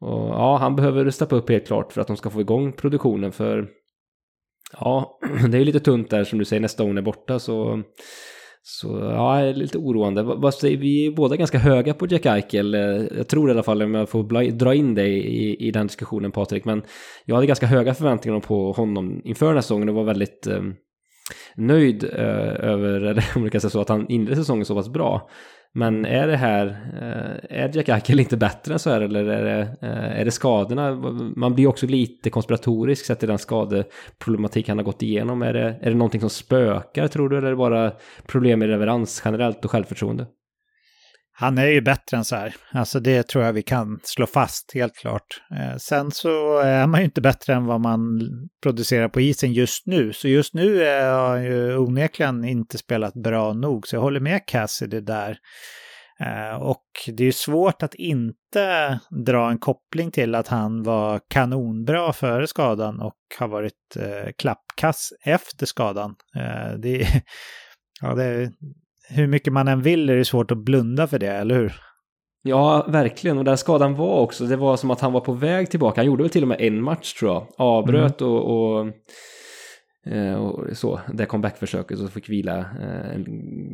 [0.00, 3.32] och, ja, han behöver steppa upp helt klart för att de ska få igång produktionen.
[3.32, 3.68] För
[4.72, 5.18] Ja,
[5.50, 7.82] det är ju lite tunt där som du säger när Stone är borta så
[8.62, 10.22] så ja, det är lite oroande.
[10.22, 12.74] Vad säger vi är båda ganska höga på Jack Eichel.
[13.16, 16.32] Jag tror i alla fall, om jag får dra in dig i, i den diskussionen
[16.32, 16.64] Patrik.
[16.64, 16.82] Men
[17.24, 20.62] jag hade ganska höga förväntningar på honom inför den här säsongen och var väldigt eh,
[21.56, 24.88] nöjd eh, över, eller om det kan säga så, att han inledde säsongen så pass
[24.88, 25.30] bra.
[25.74, 26.66] Men är det här,
[27.00, 30.30] eh, är Jack Eichel inte bättre än så här eller är det, eh, är det
[30.30, 30.94] skadorna?
[31.36, 35.42] Man blir också lite konspiratorisk sett till den skadeproblematik han har gått igenom.
[35.42, 37.92] Är det, är det någonting som spökar tror du eller är det bara
[38.26, 40.26] problem med leverans generellt och självförtroende?
[41.40, 42.54] Han är ju bättre än så här.
[42.72, 45.42] Alltså det tror jag vi kan slå fast helt klart.
[45.56, 48.20] Eh, sen så är man ju inte bättre än vad man
[48.62, 50.12] producerar på isen just nu.
[50.12, 53.86] Så just nu har han ju onekligen inte spelat bra nog.
[53.86, 55.38] Så jag håller med Cassidy där.
[56.20, 61.20] Eh, och det är ju svårt att inte dra en koppling till att han var
[61.28, 66.14] kanonbra före skadan och har varit eh, klappkass efter skadan.
[66.78, 67.06] Det,
[68.00, 68.52] ja, det,
[69.08, 71.72] hur mycket man än vill är det svårt att blunda för det, eller hur?
[72.42, 73.38] Ja, verkligen.
[73.38, 76.00] Och den skadan var också, det var som att han var på väg tillbaka.
[76.00, 77.46] Han gjorde väl till och med en match tror jag.
[77.58, 78.32] Avbröt mm.
[78.32, 78.86] och, och,
[80.12, 83.24] eh, och, så, det comebackförsöket och fick vila eh, en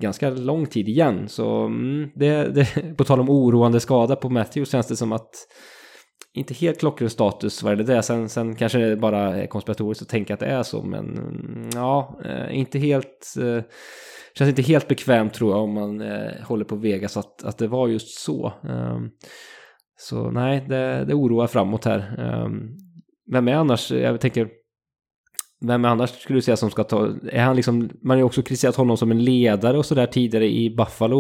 [0.00, 1.28] ganska lång tid igen.
[1.28, 5.30] Så mm, det, det, på tal om oroande skada på Matthews känns det som att
[6.34, 8.02] inte helt klockren status vad det är.
[8.02, 11.68] Sen, sen kanske det bara är konspiratoriskt att tänka att det är så, men mm,
[11.74, 13.34] ja, eh, inte helt
[14.38, 17.68] känns inte helt bekvämt tror jag om man eh, håller på Vegas att, att det
[17.68, 18.52] var just så.
[18.62, 19.10] Um,
[19.96, 22.14] så nej, det, det oroar framåt här.
[22.44, 22.76] Um,
[23.32, 24.48] vem är annars, jag tänker,
[25.66, 28.24] vem är annars skulle du säga som ska ta, är han liksom, man har ju
[28.24, 31.18] också kritiserat honom som en ledare och sådär tidigare i Buffalo.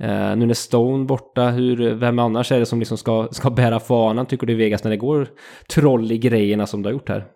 [0.00, 3.80] Uh, nu när Stone borta, hur, vem annars är det som liksom ska, ska bära
[3.80, 5.28] fanan tycker du i Vegas när det går
[5.68, 7.26] troll i grejerna som du har gjort här?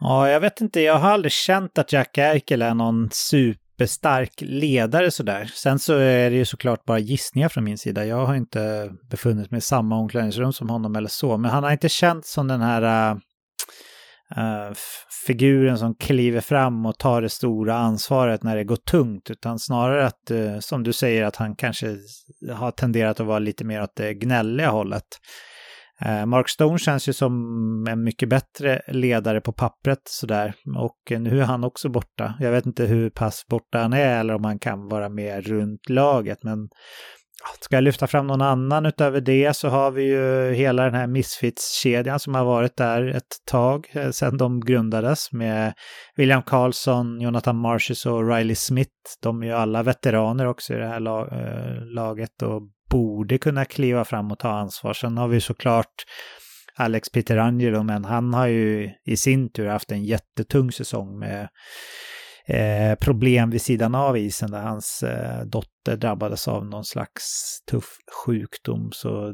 [0.00, 4.32] Ja, jag vet inte, jag har aldrig känt att Jack Eichel är någon super superstark
[4.38, 5.50] ledare sådär.
[5.54, 8.06] Sen så är det ju såklart bara gissningar från min sida.
[8.06, 11.72] Jag har inte befunnit mig i samma omklädningsrum som honom eller så, men han har
[11.72, 13.12] inte känt som den här
[14.36, 14.72] uh,
[15.26, 20.06] figuren som kliver fram och tar det stora ansvaret när det går tungt, utan snarare
[20.06, 21.96] att, uh, som du säger, att han kanske
[22.54, 25.06] har tenderat att vara lite mer åt det gnälliga hållet.
[26.04, 27.32] Eh, Mark Stone känns ju som
[27.88, 30.54] en mycket bättre ledare på pappret sådär.
[30.76, 32.34] Och nu är han också borta.
[32.40, 35.88] Jag vet inte hur pass borta han är eller om han kan vara med runt
[35.88, 36.38] laget.
[36.42, 36.68] Men
[37.60, 41.06] ska jag lyfta fram någon annan utöver det så har vi ju hela den här
[41.06, 45.72] Misfits-kedjan som har varit där ett tag eh, sedan de grundades med
[46.16, 48.90] William Karlsson, Jonathan Marshes och Riley Smith.
[49.22, 54.04] De är ju alla veteraner också i det här eh, laget och borde kunna kliva
[54.04, 54.92] fram och ta ansvar.
[54.92, 56.04] Sen har vi såklart
[56.76, 61.48] Alex Pietrangelo, men han har ju i sin tur haft en jättetung säsong med
[62.46, 67.24] eh, problem vid sidan av isen där hans eh, dotter drabbades av någon slags
[67.70, 68.90] tuff sjukdom.
[68.92, 69.32] Så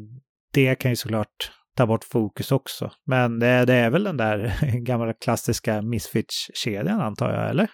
[0.53, 2.91] det kan ju såklart ta bort fokus också.
[3.07, 7.71] Men det, det är väl den där gamla klassiska Misfits-kedjan antar jag, eller?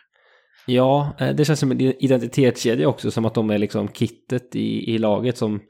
[0.66, 4.94] Ja, eh, det känns som en identitetskedja också, som att de är liksom kittet i,
[4.94, 5.60] i laget som,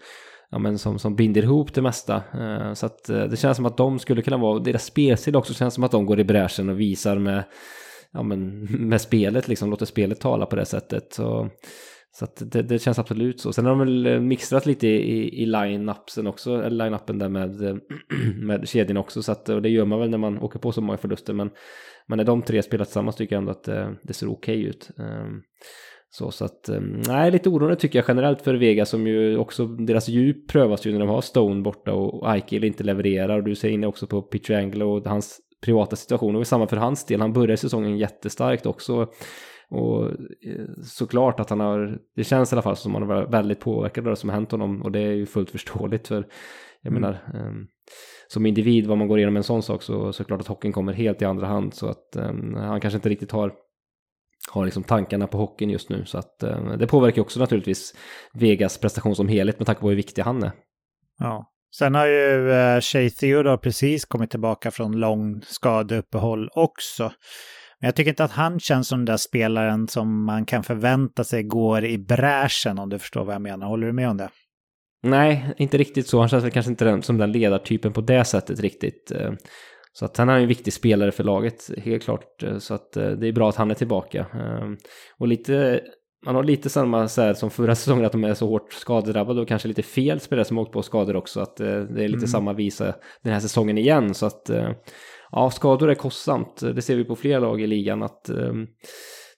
[0.50, 2.22] ja, men som, som binder ihop det mesta.
[2.34, 5.54] Eh, så att eh, det känns som att de skulle kunna vara, deras spelstil också
[5.54, 7.44] känns som att de går i bräschen och visar med,
[8.12, 11.12] ja, men med spelet, liksom låter spelet tala på det sättet.
[11.12, 11.48] Så,
[12.12, 13.52] så att det, det känns absolut så.
[13.52, 17.80] Sen har de väl mixtrat lite i, i line-upsen också, eller line-upen där med,
[18.36, 19.22] med kedjan också.
[19.22, 21.32] Så att, och det gör man väl när man åker på så många förluster.
[21.32, 21.50] Men
[22.10, 24.68] men när de tre spelar tillsammans tycker jag ändå att det, det ser okej okay
[24.68, 24.90] ut.
[24.98, 25.42] Ehm,
[26.10, 29.66] så, så att, ehm, nej, lite oroande tycker jag generellt för Vega som ju också,
[29.66, 33.36] deras djup prövas ju när de har Stone borta och Eichel inte levererar.
[33.36, 36.36] Och du säger inne också på Pitcher Anglo och hans privata situation.
[36.36, 39.08] Och samma för hans del, han börjar säsongen jättestarkt också.
[39.68, 43.16] Och eh, såklart att han har, det känns i alla fall som att han har
[43.16, 44.82] varit väldigt påverkad av det som har hänt honom.
[44.82, 46.26] Och det är ju fullt förståeligt för,
[46.82, 47.02] jag mm.
[47.02, 47.68] menar, um,
[48.28, 50.46] som individ vad man går igenom en sån sak så, så är det klart att
[50.46, 53.52] hockeyn kommer helt i andra hand så att um, han kanske inte riktigt har
[54.50, 57.94] har liksom tankarna på hockeyn just nu så att um, det påverkar också naturligtvis
[58.32, 60.52] Vegas prestation som helhet med tanke på hur viktig han är.
[61.18, 67.12] Ja, sen har ju eh, uh, Shay Theodore precis kommit tillbaka från lång skadeuppehåll också.
[67.80, 71.24] Men jag tycker inte att han känns som den där spelaren som man kan förvänta
[71.24, 73.66] sig går i bräschen om du förstår vad jag menar.
[73.66, 74.28] Håller du med om det?
[75.02, 76.18] Nej, inte riktigt så.
[76.18, 79.10] Han känns väl kanske inte den, som den ledartypen på det sättet riktigt.
[79.10, 79.32] Eh.
[79.92, 82.42] Så att han är en viktig spelare för laget, helt klart.
[82.42, 84.26] Eh, så att eh, det är bra att han är tillbaka.
[85.18, 85.80] Och lite,
[86.26, 89.40] man har lite samma så här, som förra säsongen, att de är så hårt skadedrabbade
[89.40, 91.40] och kanske lite fel spelare som åkt på skador också.
[91.40, 92.26] Att det är lite mm.
[92.26, 94.14] samma visa den här säsongen igen.
[94.14, 94.50] Så att
[95.30, 96.60] ja, skador är kostsamt.
[96.74, 98.30] Det ser vi på flera lag i ligan att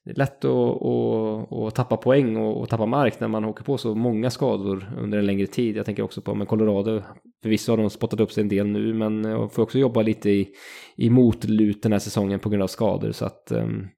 [0.04, 3.64] det är lätt att, att, att tappa poäng och, och, tappa mark när man åker
[3.64, 5.76] på så många skador under en längre tid.
[5.76, 7.02] Jag tänker också på men Colorado.
[7.42, 10.30] Förvisso har de spottat upp sig en del nu, men eh, får också jobba lite
[10.30, 10.48] i,
[10.96, 13.12] i motlut den här säsongen på grund av skador.
[13.12, 13.88] Så att, ehm,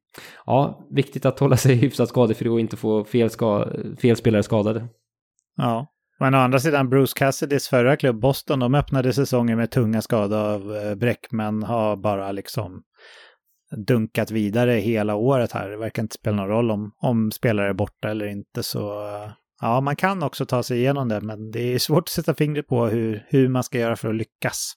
[0.46, 3.68] ja, viktigt att hålla sig hyfsat skadefri och inte få fel, ska,
[4.02, 4.88] fel spelare skadade.
[5.56, 5.86] Ja,
[6.20, 10.38] men å andra sidan Bruce Cassidys förra klubb Boston, de öppnade säsongen med tunga skador
[10.38, 12.82] av eh, bräck, Bräckman, har bara liksom
[13.76, 15.68] dunkat vidare hela året här.
[15.68, 18.62] Det verkar inte spela någon roll om, om spelare är borta eller inte.
[18.62, 19.08] Så
[19.60, 22.66] ja, man kan också ta sig igenom det, men det är svårt att sätta fingret
[22.66, 24.74] på hur, hur man ska göra för att lyckas.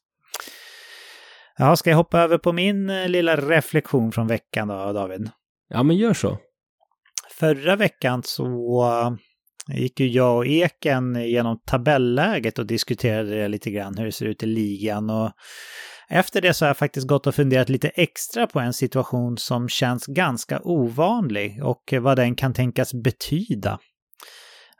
[1.58, 5.30] Ja, ska jag hoppa över på min eh, lilla reflektion från veckan då, David?
[5.70, 6.38] Ja, men gör så.
[7.32, 8.84] Förra veckan så
[9.72, 14.12] eh, gick ju jag och Eken genom tabelläget och diskuterade det lite grann, hur det
[14.12, 15.10] ser ut i ligan.
[15.10, 15.32] Och
[16.10, 19.70] efter det så har jag faktiskt gått och funderat lite extra på en situation som
[19.70, 23.80] känns ganska ovanlig och vad den kan tänkas betyda.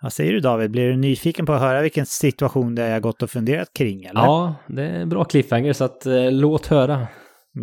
[0.02, 3.02] Vad säger du David, blir du nyfiken på att höra vilken situation det är jag
[3.02, 4.22] gått och funderat kring eller?
[4.22, 7.08] Ja, det är en bra cliffhanger så att eh, låt höra.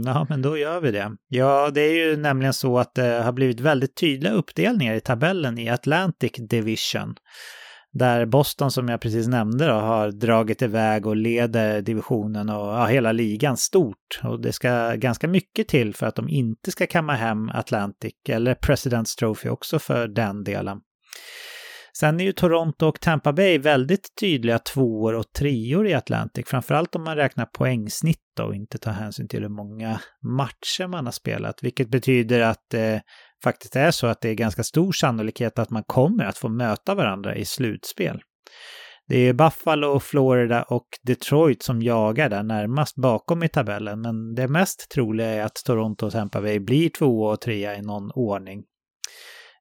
[0.04, 1.12] Ja, men då gör vi det.
[1.28, 5.58] Ja, det är ju nämligen så att det har blivit väldigt tydliga uppdelningar i tabellen
[5.58, 7.14] i Atlantic Division.
[7.94, 12.86] Där Boston, som jag precis nämnde, då, har dragit iväg och leder divisionen och ja,
[12.86, 14.20] hela ligan stort.
[14.22, 18.54] Och det ska ganska mycket till för att de inte ska kamma hem Atlantic, eller
[18.54, 20.80] President's Trophy också för den delen.
[21.98, 26.94] Sen är ju Toronto och Tampa Bay väldigt tydliga tvåor och treor i Atlantic, framförallt
[26.94, 31.62] om man räknar poängsnitt och inte tar hänsyn till hur många matcher man har spelat,
[31.62, 32.98] vilket betyder att eh,
[33.44, 36.94] faktiskt är så att det är ganska stor sannolikhet att man kommer att få möta
[36.94, 38.22] varandra i slutspel.
[39.08, 44.48] Det är Buffalo, Florida och Detroit som jagar där närmast bakom i tabellen, men det
[44.48, 48.62] mest troliga är att Toronto och Tampa Bay blir tvåa och trea i någon ordning.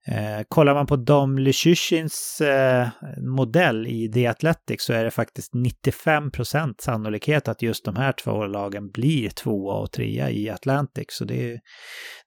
[0.08, 2.88] Eh, kollar man på Dom Lysyshins eh,
[3.18, 8.46] modell i The Athletic så är det faktiskt 95% sannolikhet att just de här två
[8.46, 11.06] lagen blir tvåa och trea i Atlantic.
[11.10, 11.60] Så det,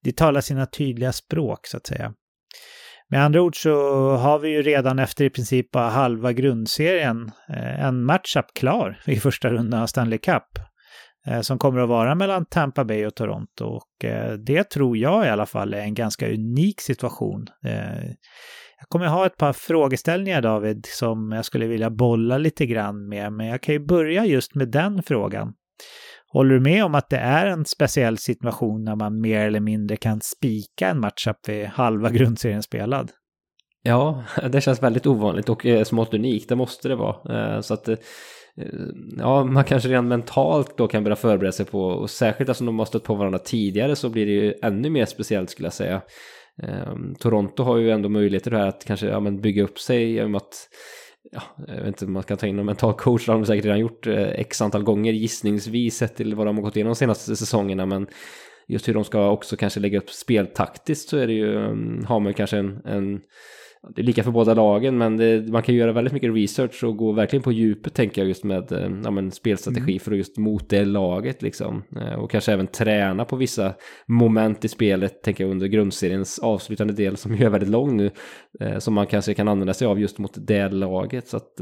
[0.02, 2.12] det talar sina tydliga språk så att säga.
[3.10, 3.70] Med andra ord så
[4.16, 9.50] har vi ju redan efter i princip halva grundserien eh, en matchup klar i första
[9.50, 10.42] rundan av Stanley Cup.
[11.26, 13.64] Eh, som kommer att vara mellan Tampa Bay och Toronto.
[13.64, 17.46] Och eh, det tror jag i alla fall är en ganska unik situation.
[17.64, 18.04] Eh,
[18.78, 23.32] jag kommer ha ett par frågeställningar David som jag skulle vilja bolla lite grann med,
[23.32, 25.52] men jag kan ju börja just med den frågan.
[26.28, 29.96] Håller du med om att det är en speciell situation när man mer eller mindre
[29.96, 33.10] kan spika en matchup vid halva grundserien spelad?
[33.82, 37.62] Ja, det känns väldigt ovanligt och smått unikt, det måste det vara.
[37.62, 37.88] Så att
[38.60, 38.66] Eh,
[39.18, 42.78] ja, man kanske redan mentalt då kan börja förbereda sig på, och särskilt eftersom de
[42.78, 46.02] har stött på varandra tidigare så blir det ju ännu mer speciellt skulle jag säga.
[46.62, 50.34] Eh, Toronto har ju ändå möjligheter här att kanske ja, men bygga upp sig genom
[50.34, 50.68] att
[51.32, 53.46] ja, jag vet inte om man kan ta in någon mental coach, det har de
[53.46, 56.90] säkert redan gjort eh, x antal gånger gissningsvis sett till vad de har gått igenom
[56.90, 58.06] de senaste säsongerna, men
[58.68, 62.20] just hur de ska också kanske lägga upp speltaktiskt så är det ju, um, har
[62.20, 63.20] man ju kanske en, en
[63.94, 66.96] det är lika för båda lagen, men det, man kan göra väldigt mycket research och
[66.96, 70.00] gå verkligen på djupet tänker jag just med eh, ja, men spelstrategi mm.
[70.00, 71.82] för att just mot det laget liksom.
[72.00, 73.74] Eh, och kanske även träna på vissa
[74.08, 78.10] moment i spelet, tänker jag under grundseriens avslutande del som ju är väldigt lång nu,
[78.60, 81.28] eh, som man kanske kan använda sig av just mot det laget.
[81.28, 81.60] Så att,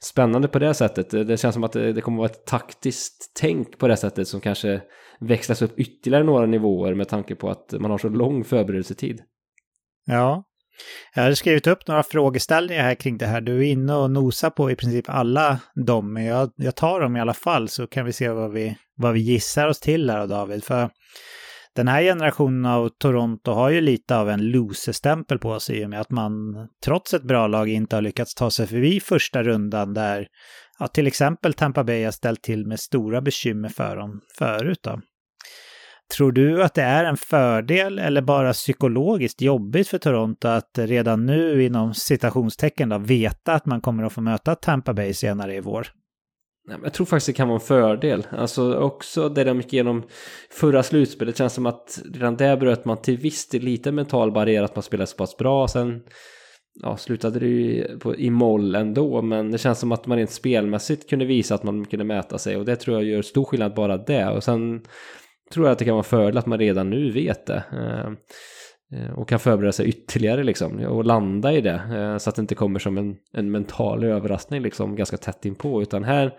[0.00, 1.10] spännande på det sättet.
[1.10, 4.80] Det känns som att det, kommer vara ett taktiskt tänk på det sättet som kanske
[5.20, 9.20] växlas upp ytterligare några nivåer med tanke på att man har så lång förberedelsetid.
[10.06, 10.44] Ja,
[11.14, 13.40] jag hade skrivit upp några frågeställningar här kring det här.
[13.40, 17.16] Du är inne och nosar på i princip alla dem, men jag, jag tar dem
[17.16, 20.26] i alla fall så kan vi se vad vi, vad vi gissar oss till här
[20.26, 20.64] David.
[20.64, 20.90] För
[21.74, 25.90] den här generationen av Toronto har ju lite av en loser-stämpel på sig i och
[25.90, 26.32] med att man
[26.84, 30.26] trots ett bra lag inte har lyckats ta sig förbi första rundan där
[30.78, 34.80] ja, till exempel Tampa Bay har ställt till med stora bekymmer för dem förut.
[34.82, 35.00] Då.
[36.16, 41.26] Tror du att det är en fördel eller bara psykologiskt jobbigt för Toronto att redan
[41.26, 45.60] nu inom citationstecken då, veta att man kommer att få möta Tampa Bay senare i
[45.60, 45.86] vår?
[46.82, 48.26] Jag tror faktiskt det kan vara en fördel.
[48.30, 50.02] Alltså också det de gick igenom
[50.50, 54.62] förra slutspelet känns som att redan där bröt man till viss del lite mental barriär
[54.62, 55.68] att man spelade så pass bra.
[55.68, 56.02] Sen
[56.82, 60.30] ja, slutade det ju på, i moll ändå, men det känns som att man rent
[60.30, 63.74] spelmässigt kunde visa att man kunde mäta sig och det tror jag gör stor skillnad
[63.74, 64.30] bara det.
[64.30, 64.82] Och sen
[65.54, 67.64] tror jag att det kan vara fördel att man redan nu vet det.
[67.72, 68.12] Eh,
[69.00, 72.40] eh, och kan förbereda sig ytterligare liksom och landa i det eh, så att det
[72.40, 76.32] inte kommer som en, en mental överraskning liksom ganska tätt inpå utan här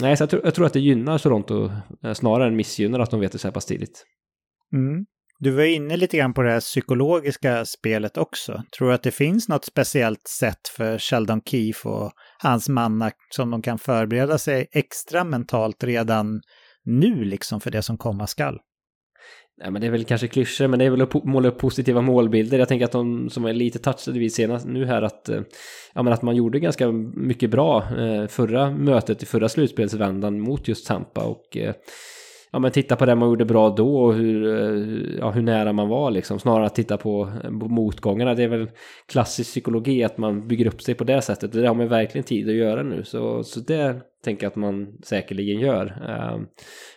[0.00, 1.70] Nej, så jag, tror, jag tror att det gynnar Toronto
[2.14, 4.04] snarare än missgynnar att de vet det så här pass tidigt.
[4.72, 5.04] Mm.
[5.42, 8.62] Du var inne lite grann på det här psykologiska spelet också.
[8.78, 12.12] Tror du att det finns något speciellt sätt för Sheldon Keefe och
[12.42, 16.40] hans manna som de kan förbereda sig extra mentalt redan
[16.84, 18.60] nu liksom för det som komma skall?
[19.60, 22.00] Nej, men det är väl kanske klyschor, men det är väl att måla upp positiva
[22.00, 22.58] målbilder.
[22.58, 25.40] Jag tänker att de som är lite touchade vid senast nu här att, eh,
[25.94, 30.68] ja, men att man gjorde ganska mycket bra eh, förra mötet i förra slutspelsvändan mot
[30.68, 31.74] just Tampa och eh,
[32.52, 35.72] ja, men titta på det man gjorde bra då och hur, eh, ja, hur nära
[35.72, 36.38] man var liksom.
[36.38, 38.34] Snarare att titta på, eh, på motgångarna.
[38.34, 38.70] Det är väl
[39.08, 41.52] klassisk psykologi att man bygger upp sig på det sättet.
[41.52, 43.04] Det har man verkligen tid att göra nu.
[43.04, 45.86] Så, så det tänker jag att man säkerligen gör.
[45.86, 46.40] Eh,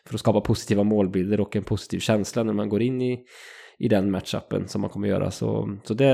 [0.06, 3.20] för att skapa positiva målbilder och en positiv känsla när man går in i,
[3.80, 5.32] i den matchupen som man kommer göra.
[5.32, 6.12] Så, så det,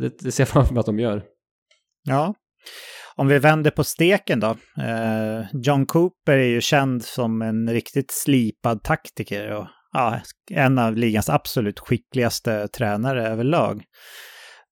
[0.00, 1.22] det, det ser jag framför mig att de gör.
[2.04, 2.34] Ja,
[3.16, 4.56] om vi vänder på steken då.
[4.82, 10.96] Eh, John Cooper är ju känd som en riktigt slipad taktiker och ja, en av
[10.96, 13.82] ligans absolut skickligaste tränare överlag.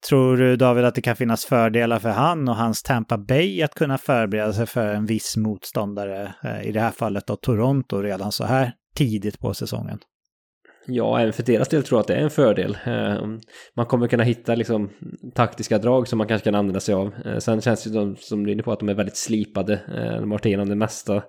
[0.08, 3.74] Tror du David att det kan finnas fördelar för han och hans Tampa Bay att
[3.74, 8.32] kunna förbereda sig för en viss motståndare, eh, i det här fallet då Toronto redan
[8.32, 9.98] så här tidigt på säsongen?
[10.86, 12.78] Ja, även för deras del tror jag att det är en fördel.
[12.84, 13.26] Eh,
[13.74, 14.90] man kommer kunna hitta liksom
[15.34, 17.14] taktiska drag som man kanske kan använda sig av.
[17.24, 19.72] Eh, sen känns det som, som du är inne på att de är väldigt slipade.
[19.72, 21.22] Eh, de har varit igenom det mesta.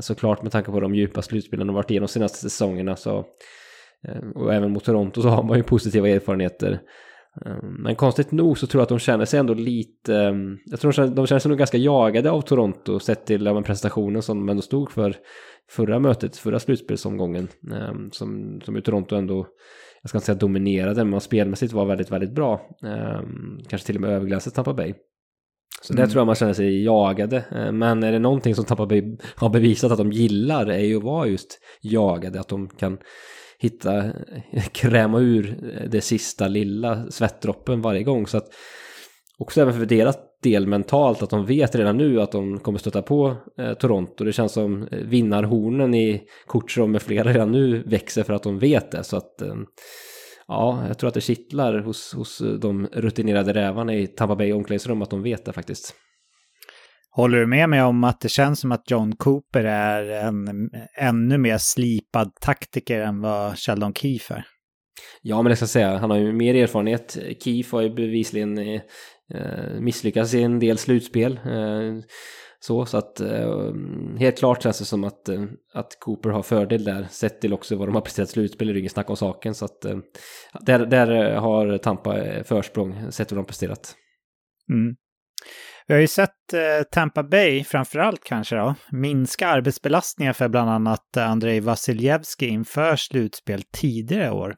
[0.00, 3.24] Såklart med tanke på de djupa slutspelen de varit igenom de senaste säsongerna så
[4.34, 6.80] och även mot Toronto så har man ju positiva erfarenheter.
[7.62, 10.12] Men konstigt nog så tror jag att de känner sig ändå lite,
[10.64, 14.38] jag tror de känner sig nog ganska jagade av Toronto sett till ja, prestationen som
[14.38, 15.16] de ändå stod för
[15.70, 17.48] förra mötet, förra slutspelsomgången.
[17.72, 19.46] Ehm, som, som ju Toronto ändå,
[20.02, 22.60] jag ska inte säga dominerade, men spelmässigt var väldigt, väldigt bra.
[22.86, 24.94] Ehm, kanske till och med överglänsat Tampa Bay.
[25.82, 26.04] Så mm.
[26.04, 27.44] där tror jag man känner sig jagade.
[27.50, 30.96] Ehm, men är det någonting som Tampa Bay har bevisat att de gillar är ju
[30.96, 32.40] att vara just jagade.
[32.40, 32.98] Att de kan
[33.64, 34.04] hitta,
[34.72, 35.56] kräma ur
[35.90, 38.26] det sista lilla svettdroppen varje gång.
[38.26, 38.48] Så att
[39.38, 43.02] också även för deras del mentalt att de vet redan nu att de kommer stöta
[43.02, 44.24] på eh, Toronto.
[44.24, 48.58] Det känns som eh, vinnarhornen i Kutjerov med flera redan nu växer för att de
[48.58, 49.04] vet det.
[49.04, 49.54] Så att eh,
[50.48, 55.02] ja, jag tror att det kittlar hos, hos de rutinerade rävarna i Tampa Bay omklädningsrum
[55.02, 55.94] att de vet det faktiskt.
[57.16, 61.38] Håller du med mig om att det känns som att John Cooper är en ännu
[61.38, 64.46] mer slipad taktiker än vad Sheldon Keefe är?
[65.22, 65.96] Ja, men det ska jag säga.
[65.98, 67.18] Han har ju mer erfarenhet.
[67.40, 68.80] Keefe har ju bevisligen eh,
[69.80, 71.32] misslyckats i en del slutspel.
[71.32, 72.04] Eh,
[72.60, 73.72] så, så att eh,
[74.18, 75.28] helt klart känns det som att,
[75.74, 77.06] att Cooper har fördel där.
[77.10, 79.54] Sett till också vad de har presterat slutspel, det är inget snack om saken.
[79.54, 79.80] Så att
[80.60, 83.94] där, där har Tampa försprång, sett hur de har presterat.
[84.72, 84.96] Mm.
[85.86, 91.16] Vi har ju sett eh, Tampa Bay, framförallt kanske då, minska arbetsbelastningen för bland annat
[91.16, 94.54] Andrei Vasiljevski inför slutspel tidigare år.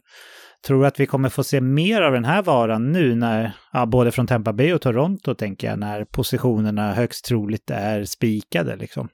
[0.67, 3.87] Tror du att vi kommer få se mer av den här varan nu när, ja,
[3.87, 9.09] både från Tampa Bay och Toronto tänker jag, när positionerna högst troligt är spikade liksom?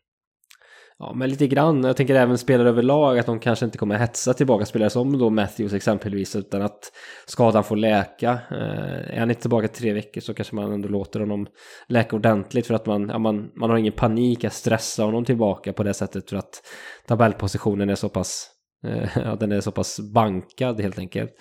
[1.03, 1.85] Ja, men lite grann.
[1.85, 5.31] Jag tänker även spelare överlag att de kanske inte kommer hetsa tillbaka spelare som då
[5.31, 6.93] Matthews exempelvis utan att
[7.27, 8.31] skadan får läka.
[8.51, 11.47] Eh, är han inte tillbaka tre veckor så kanske man ändå låter honom
[11.89, 15.73] läka ordentligt för att man, ja, man, man har ingen panik att stressa honom tillbaka
[15.73, 16.63] på det sättet för att
[17.07, 18.49] tabellpositionen är så pass
[18.87, 21.33] Eh, ja, den är så pass bankad helt enkelt.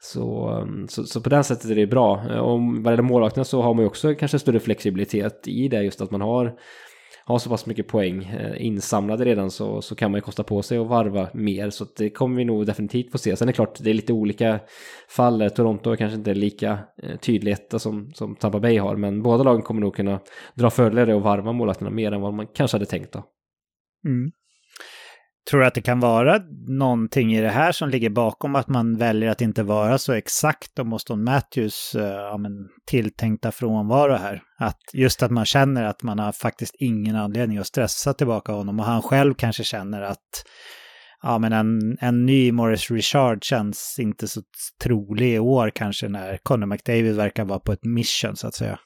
[0.00, 2.22] Så, mm, så, så, på det sättet är det bra.
[2.30, 5.82] Eh, Och vad gäller målvakterna så har man ju också kanske större flexibilitet i det
[5.82, 6.58] just att man har,
[7.28, 10.62] har så pass mycket poäng eh, insamlade redan så, så kan man ju kosta på
[10.62, 11.70] sig att varva mer.
[11.70, 13.36] Så det kommer vi nog definitivt få se.
[13.36, 14.60] Sen är det klart, det är lite olika
[15.08, 15.42] fall.
[15.42, 19.22] Eh, Toronto är kanske inte lika eh, tydlig etta som, som Tampa Bay har, men
[19.22, 20.20] båda lagen kommer nog kunna
[20.54, 23.24] dra fördelar och varva målvakterna mer än vad man kanske hade tänkt då.
[24.06, 24.30] Mm.
[25.50, 28.96] Tror du att det kan vara någonting i det här som ligger bakom att man
[28.96, 32.52] väljer att inte vara så exakt om Austin Matthews eh, ja, men,
[32.86, 34.42] tilltänkta frånvaro här?
[34.58, 38.80] Att just att man känner att man har faktiskt ingen anledning att stressa tillbaka honom
[38.80, 40.44] och han själv kanske känner att
[41.22, 44.42] ja, men en, en ny Morris Richard känns inte så
[44.82, 48.78] trolig i år kanske när Conor McDavid verkar vara på ett mission så att säga.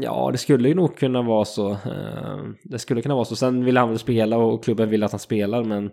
[0.00, 1.70] Ja, det skulle ju nog kunna vara så.
[1.70, 3.36] Eh, det skulle kunna vara så.
[3.36, 5.90] Sen vill han väl spela och klubben vill att han spelar, men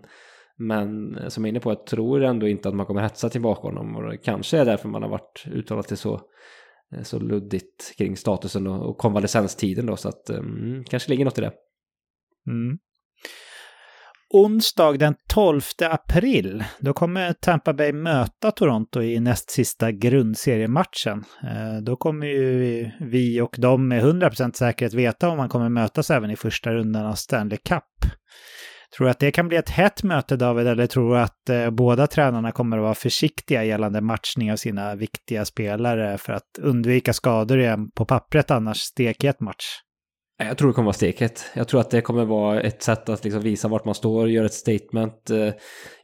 [0.56, 3.60] men som jag är inne på, jag tror ändå inte att man kommer hetsa tillbaka
[3.60, 6.20] honom och det kanske är därför man har varit uttalat till så,
[6.94, 11.38] eh, så luddigt kring statusen och, konvalescenstiden då, så att eh, mm, kanske ligger något
[11.38, 11.52] i det.
[12.46, 12.78] Mm
[14.32, 15.60] onsdag den 12
[15.90, 21.24] april, då kommer Tampa Bay möta Toronto i näst sista grundseriematchen.
[21.42, 26.10] Eh, då kommer ju vi och de med 100% säkerhet veta om man kommer mötas
[26.10, 28.12] även i första rundan av Stanley Cup.
[28.96, 31.70] Tror du att det kan bli ett hett möte David, eller tror du att eh,
[31.70, 37.12] båda tränarna kommer att vara försiktiga gällande matchning av sina viktiga spelare för att undvika
[37.12, 39.66] skador i en på pappret annars stekhet match?
[40.46, 41.44] Jag tror det kommer vara steket.
[41.54, 44.46] Jag tror att det kommer vara ett sätt att liksom visa vart man står, göra
[44.46, 45.52] ett statement eh,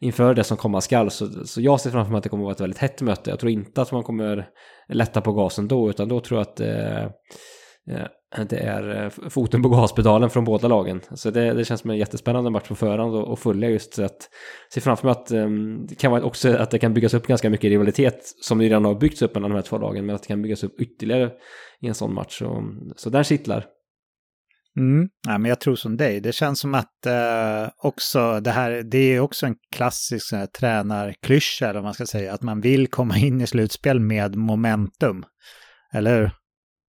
[0.01, 1.11] inför det som komma skall.
[1.11, 3.31] Så, så jag ser framför mig att det kommer vara ett väldigt hett möte.
[3.31, 4.49] Jag tror inte att man kommer
[4.89, 7.03] lätta på gasen då, utan då tror jag att eh,
[7.97, 8.07] eh
[8.49, 11.01] det är eh, foten på gaspedalen från båda lagen.
[11.11, 14.29] Så det, det känns som en jättespännande match på förhand och, och följa just att
[14.75, 17.51] se framför mig att ehm, det kan vara också att det kan byggas upp ganska
[17.51, 20.29] mycket rivalitet som redan har byggts upp mellan de här två lagen, men att det
[20.29, 21.31] kan byggas upp ytterligare
[21.81, 22.39] i en sån match.
[22.39, 22.65] Så,
[22.97, 23.65] så där kittlar.
[24.79, 25.09] Mm.
[25.27, 26.21] Ja, men jag tror som dig.
[26.21, 31.65] Det känns som att eh, också det här, det är också en klassisk här, tränarklyscha,
[31.65, 35.25] eller vad man ska säga, att man vill komma in i slutspel med momentum.
[35.93, 36.31] Eller hur?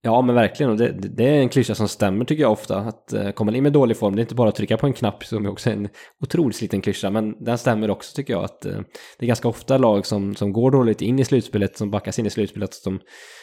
[0.02, 0.72] Ja, men verkligen.
[0.72, 2.78] Och det, det, är en klyscha som stämmer tycker jag ofta.
[2.78, 4.94] Att uh, komma in med dålig form, det är inte bara att trycka på en
[4.94, 5.90] knapp som är också en
[6.24, 7.10] otroligt sliten klyscha.
[7.10, 8.44] Men den stämmer också tycker jag.
[8.44, 8.80] att eh,
[9.20, 12.26] Det är ganska ofta lag som, som går dåligt in i slutspelet, som backas in
[12.26, 13.00] i slutspelet, som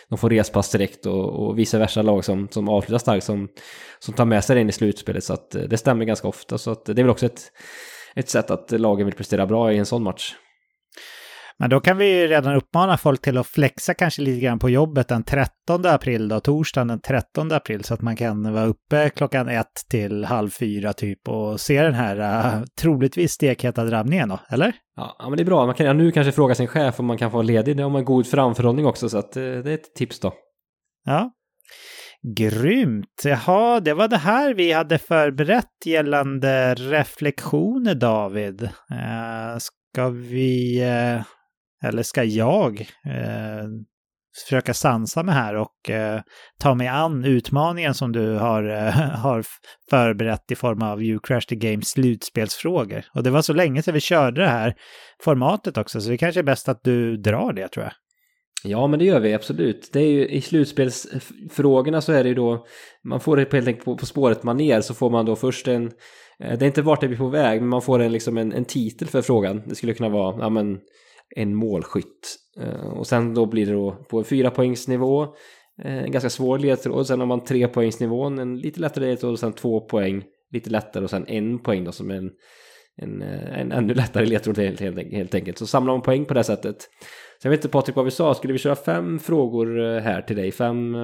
[0.08, 3.48] de får respass direkt och, och vice versa lag som, som avslutar starkt som,
[3.98, 5.24] som tar med sig det in i slutspelet.
[5.24, 6.58] Så att eh, det stämmer ganska ofta.
[6.58, 7.52] Så att det är väl också ett,
[8.14, 10.34] ett sätt att lagen vill prestera bra i en sån match.
[11.58, 14.70] Men då kan vi ju redan uppmana folk till att flexa kanske lite grann på
[14.70, 19.10] jobbet den 13 april då, torsdagen den 13 april, så att man kan vara uppe
[19.10, 24.40] klockan ett till halv fyra typ och se den här uh, troligtvis stekheta drabbningen då,
[24.48, 24.72] eller?
[24.96, 25.66] Ja, men det är bra.
[25.66, 27.76] Man kan redan nu kanske fråga sin chef om man kan få ledig.
[27.76, 30.32] Det har man god framförhållning också, så att, uh, det är ett tips då.
[31.04, 31.30] Ja.
[32.36, 33.22] Grymt!
[33.24, 38.62] Jaha, det var det här vi hade förberett gällande reflektioner, David.
[38.62, 40.82] Uh, ska vi
[41.88, 43.64] eller ska jag eh,
[44.44, 46.20] försöka sansa mig här och eh,
[46.58, 49.44] ta mig an utmaningen som du har, eh, har
[49.90, 53.04] förberett i form av You Crash the Game slutspelsfrågor.
[53.14, 54.74] Och det var så länge sedan vi körde det här
[55.22, 57.92] formatet också, så det kanske är bäst att du drar det tror jag.
[58.64, 59.90] Ja, men det gör vi absolut.
[59.92, 62.66] Det är ju i slutspelsfrågorna så är det ju då,
[63.04, 65.68] man får det helt enkelt på, på spåret man ner så får man då först
[65.68, 65.84] en,
[66.38, 68.52] eh, det är inte vart det blir på väg, men man får en, liksom en,
[68.52, 69.62] en titel för frågan.
[69.66, 70.78] Det skulle kunna vara, ja men,
[71.36, 72.36] en målskytt.
[72.60, 75.22] Eh, och sen då blir det då på en fyra poängsnivå
[75.82, 76.94] eh, en ganska svår ledtråd.
[76.94, 80.70] Och sen har man tre poängsnivån, en lite lättare ledtråd och sen två poäng lite
[80.70, 82.30] lättare och sen en poäng då som en,
[83.02, 85.58] en, eh, en ännu lättare ledtråd helt, helt, helt enkelt.
[85.58, 86.76] Så samlar man poäng på det sättet.
[87.42, 90.52] Sen vet inte Patrik vad vi sa, skulle vi köra fem frågor här till dig?
[90.52, 90.96] Fem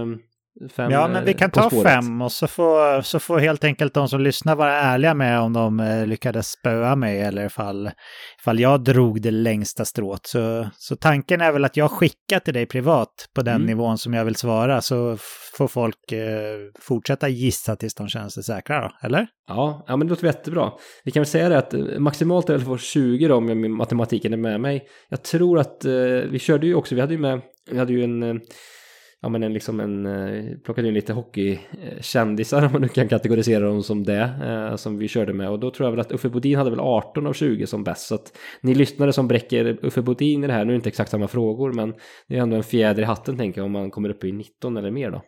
[0.77, 4.09] Fem, ja, men vi kan ta fem och så får, så får helt enkelt de
[4.09, 7.91] som lyssnar vara ärliga med om de eh, lyckades spöa mig eller ifall,
[8.41, 10.27] ifall jag drog det längsta strået.
[10.27, 13.67] Så, så tanken är väl att jag skickar till dig privat på den mm.
[13.67, 15.17] nivån som jag vill svara så
[15.59, 19.27] får folk eh, fortsätta gissa tills de känner sig säkra då, eller?
[19.49, 20.73] Ja, ja men det låter jättebra.
[21.05, 24.33] Vi kan väl säga det att eh, maximalt är det får 20 då om matematiken
[24.33, 24.83] är med mig.
[25.09, 25.93] Jag tror att eh,
[26.31, 27.41] vi körde ju också, vi hade ju med,
[27.71, 28.35] vi hade ju en eh,
[29.23, 33.65] ja men en liksom en, eh, plockade in lite hockeykändisar om man nu kan kategorisera
[33.65, 35.51] dem som det, eh, som vi körde med.
[35.51, 38.07] Och då tror jag väl att Uffe Bodin hade väl 18 av 20 som bäst.
[38.07, 40.89] Så att ni lyssnare som bräcker Uffe Bodin i det här, nu är det inte
[40.89, 41.95] exakt samma frågor, men
[42.29, 44.77] det är ändå en fjäder i hatten tänker jag om man kommer upp i 19
[44.77, 45.23] eller mer då.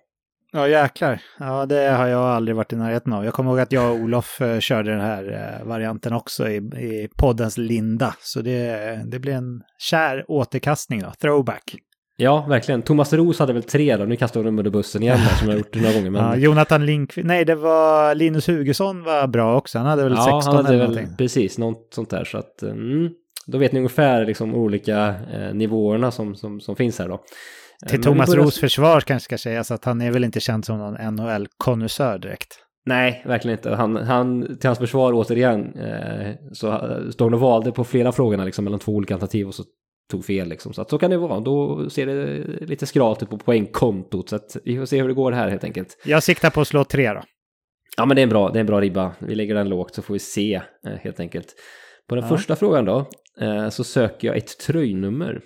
[0.52, 3.24] Ja jäklar, ja det har jag aldrig varit i närheten av.
[3.24, 6.56] Jag kommer ihåg att jag och Olof eh, körde den här eh, varianten också i,
[6.56, 8.14] i poddens linda.
[8.20, 11.76] Så det, det blir en kär återkastning då, throwback.
[12.16, 12.82] Ja, verkligen.
[12.82, 15.54] Thomas Ros hade väl tre då, nu kastar de under bussen igen här, som jag
[15.54, 16.10] har gjort några gånger.
[16.10, 16.22] Men...
[16.22, 20.40] Ja, Jonathan Lindqvist, nej det var Linus Hugesson var bra också, han hade väl ja,
[20.40, 22.24] 16 han hade eller väl, Precis, något sånt där.
[22.24, 23.10] Så att, mm,
[23.46, 27.14] då vet ni ungefär liksom olika eh, nivåerna som, som, som finns här då.
[27.14, 28.44] Eh, Till men Thomas börjar...
[28.44, 32.58] Ros försvar kanske ska sägas att han är väl inte känd som någon NHL-konnässör direkt.
[32.86, 33.70] Nej, verkligen inte.
[33.70, 38.12] Han, han, till hans försvar återigen, eh, så eh, står han och valde på flera
[38.12, 39.62] frågorna liksom, mellan två olika alternativ och så
[40.10, 40.72] tog fel liksom.
[40.72, 41.40] Så att så kan det vara.
[41.40, 44.28] Då ser det lite skralt ut på poängkontot.
[44.28, 46.02] Så att vi får se hur det går här helt enkelt.
[46.04, 47.22] Jag siktar på att slå tre då.
[47.96, 49.14] Ja men det är en bra, det är en bra ribba.
[49.18, 50.54] Vi lägger den lågt så får vi se
[50.86, 51.54] eh, helt enkelt.
[52.08, 52.36] På den ja.
[52.36, 53.06] första frågan då
[53.40, 55.40] eh, så söker jag ett tröjnummer.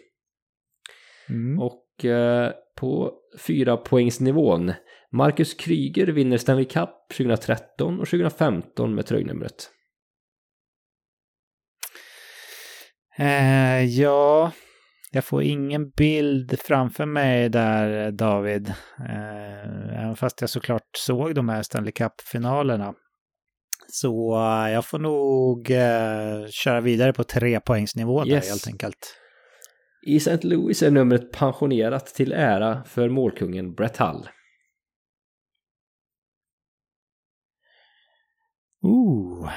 [1.28, 1.58] Mm.
[1.58, 4.72] Och eh, på fyra poängsnivån
[5.12, 9.70] Marcus Kryger vinner Stanley Cup 2013 och 2015 med tröjnumret.
[13.18, 14.52] Eh, ja,
[15.10, 18.68] jag får ingen bild framför mig där, David.
[19.08, 22.94] Eh, även fast jag såklart såg de här Stanley Cup-finalerna.
[23.88, 24.34] Så
[24.72, 28.48] jag får nog eh, köra vidare på trepoängsnivå där Yes.
[28.48, 29.14] helt enkelt.
[30.06, 30.38] I St.
[30.48, 34.28] Louis är numret pensionerat till ära för målkungen Brett Hull.
[38.82, 39.50] Ooh.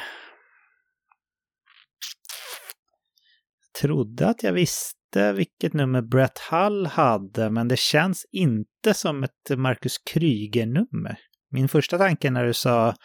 [3.81, 9.57] Trodde att jag visste vilket nummer Brett Hull hade, men det känns inte som ett
[9.57, 11.17] Marcus Kryger-nummer.
[11.51, 12.95] Min första tanke när du sa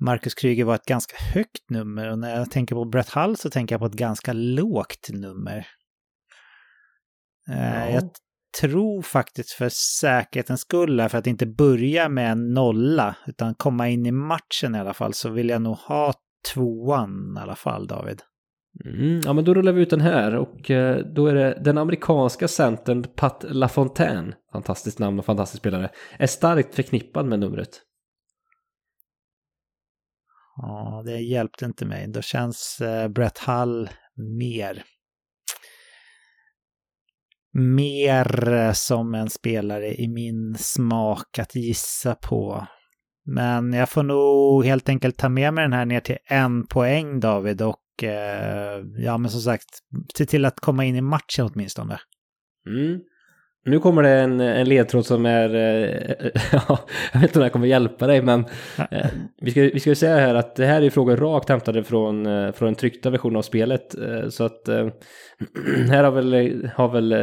[0.00, 3.50] Marcus Kryger var ett ganska högt nummer och när jag tänker på Brett Hull så
[3.50, 5.66] tänker jag på ett ganska lågt nummer.
[7.48, 7.90] Eh, Ja.
[7.90, 8.10] Jag
[8.60, 14.06] tror faktiskt för säkerhetens skull, för att inte börja med en nolla, utan komma in
[14.06, 16.14] i matchen i alla fall, så vill jag nog ha
[16.54, 18.22] tvåan i alla fall, David.
[18.84, 21.78] Mm, ja men då rullar vi ut den här och eh, då är det den
[21.78, 27.82] amerikanska centern Pat LaFontaine, fantastiskt namn och fantastisk spelare, är starkt förknippad med numret.
[30.56, 32.08] Ja, det hjälpte inte mig.
[32.08, 33.88] Då känns eh, Brett Hull
[34.38, 34.84] mer.
[37.52, 42.66] Mer eh, som en spelare i min smak att gissa på.
[43.24, 47.20] Men jag får nog helt enkelt ta med mig den här ner till en poäng
[47.20, 49.78] David och eh, ja men som sagt
[50.16, 51.98] se till att komma in i matchen åtminstone.
[52.66, 53.00] Mm.
[53.66, 56.78] Nu kommer det en, en ledtråd som är, eh, ja,
[57.12, 58.44] jag vet inte om det här kommer hjälpa dig men
[58.90, 59.06] eh,
[59.40, 62.26] vi ska, vi ska ju säga här att det här är frågor rakt hämtade från,
[62.26, 64.88] eh, från den tryckta versionen av spelet eh, så att eh,
[65.90, 67.20] här har väl, har väl eh,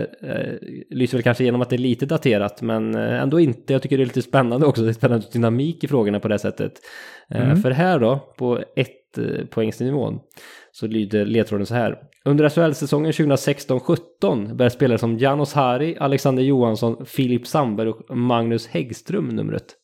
[0.90, 3.74] lyser väl kanske igenom att det är lite daterat men ändå inte.
[3.74, 6.40] Jag tycker det är lite spännande också, det är spännande dynamik i frågorna på det
[6.40, 6.74] sättet.
[7.30, 7.58] Mm.
[7.58, 10.20] För här då, på ett poängsnivån,
[10.76, 11.98] så lyder ledtråden så här.
[12.26, 19.28] Under SHL-säsongen 2016-17 bär spelare som Janos Hari, Alexander Johansson, Filip Sandberg och Magnus Häggström
[19.28, 19.76] numret.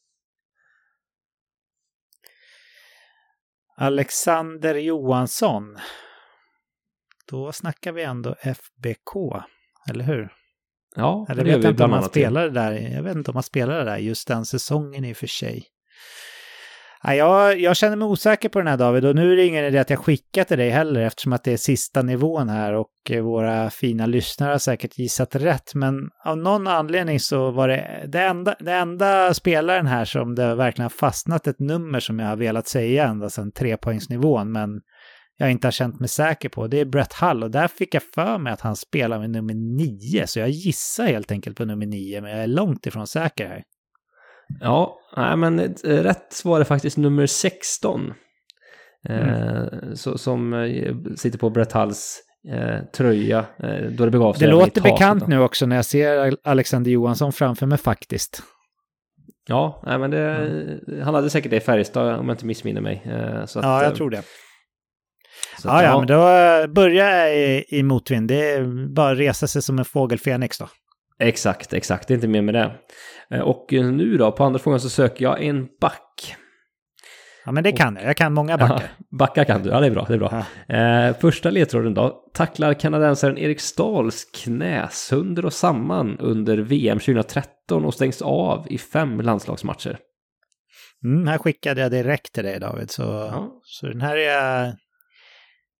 [3.77, 5.77] Alexander Johansson.
[7.27, 9.15] Då snackar vi ändå FBK,
[9.89, 10.33] eller hur?
[10.95, 12.11] Ja, Eller det gör vet vi jag inte om bland han annat.
[12.11, 12.71] spelade där.
[12.95, 15.65] Jag vet inte om han spelade där just den säsongen i och för sig.
[17.03, 19.65] Ja, jag, jag känner mig osäker på den här David och nu är det ingen
[19.65, 22.91] idé att jag skickar till dig heller eftersom att det är sista nivån här och
[23.09, 25.75] eh, våra fina lyssnare har säkert gissat rätt.
[25.75, 30.55] Men av någon anledning så var det det enda, det enda spelaren här som det
[30.55, 34.69] verkligen har fastnat ett nummer som jag har velat säga ända sedan trepoängsnivån men
[35.37, 36.67] jag inte har känt mig säker på.
[36.67, 39.53] Det är Brett Hull och där fick jag för mig att han spelar med nummer
[39.53, 43.47] nio så jag gissar helt enkelt på nummer nio men jag är långt ifrån säker
[43.47, 43.63] här.
[44.61, 48.13] Ja, nej, men eh, rätt svar är faktiskt nummer 16.
[49.09, 52.19] Eh, så, som eh, sitter på Brett Hulls
[52.53, 53.45] eh, tröja
[53.91, 54.47] då det begav sig.
[54.47, 58.43] Det låter bekant nu också när jag ser Alexander Johansson framför mig faktiskt.
[59.47, 63.03] Ja, nej, men det, han hade säkert det i Färjestad om jag inte missminner mig.
[63.47, 64.23] Så att, Ja, jag tror det.
[65.61, 68.27] så att, Ja, ja, men då börjar jag i, i motvind.
[68.27, 70.67] Det är bara att resa sig som en fågel Fenix då.
[71.19, 72.07] Exakt, exakt.
[72.07, 72.71] Det är inte mer med det.
[73.31, 76.35] Eh, Och nu då, på andra frågan så söker jag en back.
[77.45, 78.05] Ja, men det kan jag.
[78.05, 78.81] Jag kan många backar.
[78.97, 80.05] Ja, backar kan du, ja det är bra.
[80.07, 80.45] Det är bra.
[80.77, 82.23] Eh, första ledtråden då.
[82.33, 88.77] Tacklar kanadensaren Erik Stahls knä sönder och samman under VM 2013 och stängs av i
[88.77, 89.97] fem landslagsmatcher.
[91.03, 92.91] Mm, här skickade jag direkt till dig David.
[92.91, 93.59] Så, Ja.
[93.63, 94.73] så den här är jag...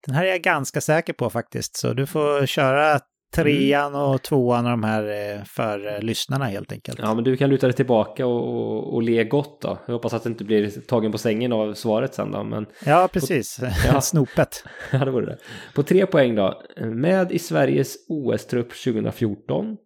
[0.06, 1.78] Den här är jag ganska säker på faktiskt.
[1.78, 3.00] Så du får köra
[3.36, 5.04] trean och tvåan av de här
[5.38, 7.00] eh, för lyssnarna helt enkelt.
[7.02, 9.78] Ja, men du kan luta dig tillbaka och, och, och le gott då.
[9.86, 13.10] Jag hoppas att det inte blir tagen på sängen av svaret sen då, men Ja,
[13.14, 13.60] precis.
[13.88, 14.02] Ja.
[14.02, 14.64] Snopet.
[14.92, 15.38] Ja, det vore det.
[15.76, 16.62] På tre poäng då.
[16.82, 19.78] Med i Sveriges OS-trupp 2014.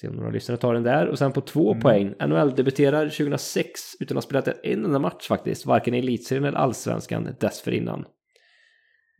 [0.00, 1.06] Se om några lyssnare tar den där.
[1.08, 1.82] Och sen på två Mm.
[1.82, 2.14] poäng.
[2.20, 5.66] NHL-debuterar 2006 utan att ha spelat en enda match faktiskt.
[5.66, 8.04] Varken i elitserien eller allsvenskan dessförinnan.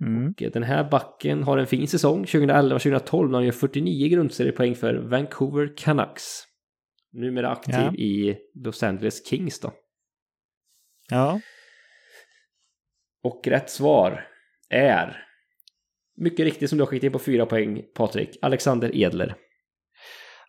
[0.01, 0.35] Mm.
[0.53, 5.77] Den här backen har en fin säsong 2011-2012 när han gör 49 grundseriepoäng för Vancouver
[5.77, 6.43] Canucks.
[7.13, 7.93] Numera aktiv Ja.
[7.95, 9.73] i Los Angeles Kings då.
[11.11, 11.41] Ja.
[13.23, 14.27] Och rätt svar
[14.71, 15.27] är
[16.17, 19.35] mycket riktigt som du har skickat in på fyra poäng Patrik, Alexander Edler.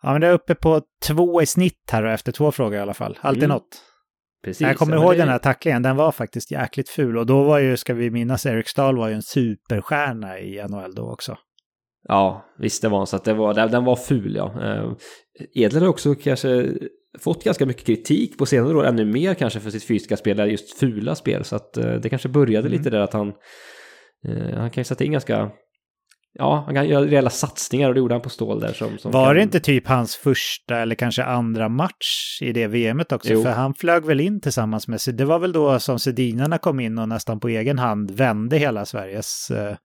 [0.02, 2.80] ja, men det är uppe på två i snitt här och efter två frågor i
[2.80, 3.18] alla fall.
[3.20, 3.54] Alltid Mm.
[3.54, 3.82] något.
[4.46, 4.60] Precis.
[4.60, 7.18] jag kommer ihåg det- den här tacklingen, den var faktiskt jäkligt ful.
[7.18, 10.94] Och då var ju, ska vi minnas, Erik Stahl var ju en superstjärna i NHL
[10.94, 11.36] då också.
[12.08, 14.54] Ja, visst det var han, så att det var, den var ful ja.
[14.62, 14.92] Eh,
[15.54, 16.68] Edler har också kanske
[17.18, 20.50] fått ganska mycket kritik på senare år, ännu mer kanske för sitt fysiska spel, eller
[20.50, 21.44] just fula spel.
[21.44, 22.78] Så att eh, det kanske började Mm.
[22.78, 23.28] lite där att han,
[24.28, 25.50] eh, han kan ju sätta in ganska
[26.38, 28.72] ja, han kan göra rejäla satsningar och det gjorde han på stål där.
[28.72, 29.36] Som, som Var kan...
[29.36, 33.32] det inte typ hans första eller kanske andra match i det VMet också?
[33.32, 33.42] Jo.
[33.42, 36.98] För han flög väl in tillsammans med, det var väl då som Sedinarna kom in
[36.98, 39.76] och nästan på egen hand vände hela Sveriges eh,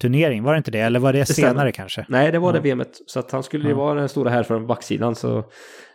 [0.00, 0.80] turnering, var det inte det?
[0.80, 1.48] Eller var det, stämmer.
[1.48, 2.06] senare kanske?
[2.08, 2.60] Nej, det var Ja.
[2.60, 2.90] det VMet.
[3.06, 3.76] Så att han skulle ju Ja.
[3.76, 5.44] vara den stora här från backsidan så,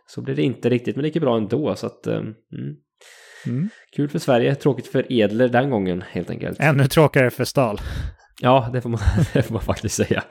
[0.08, 1.76] så blev det inte riktigt, men det gick bra ändå.
[1.76, 2.36] Så att, eh, mm.
[3.48, 3.70] Mm.
[3.96, 6.60] Kul för Sverige, tråkigt för Edler den gången helt enkelt.
[6.60, 7.80] Ännu tråkigare för Stahl.
[8.42, 9.00] Ja, det får man,
[9.34, 10.24] det får man faktiskt säga.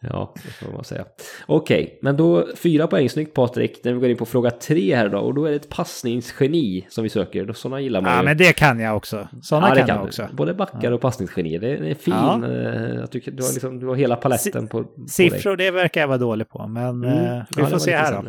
[0.00, 1.04] Ja, det får man säga.
[1.46, 3.80] Okej, men då fyra poäng, snyggt Patrik.
[3.84, 6.86] När vi går in på fråga tre här då, och då är det ett passningsgeni
[6.88, 7.52] som vi söker.
[7.52, 8.24] Sådana gillar man Ja, ju.
[8.24, 9.28] men det kan jag också.
[9.42, 10.28] Sådana Ja, det kan, jag också.
[10.32, 11.58] Både backar och passningsgeni.
[11.58, 12.34] Det är, fin, Ja.
[12.50, 15.08] eh, att du, du, har liksom, du har hela paletten på, på dig.
[15.08, 17.08] Siffror, det verkar jag vara dålig på, men Mm.
[17.08, 18.28] eh, Ja, vi det får se här då.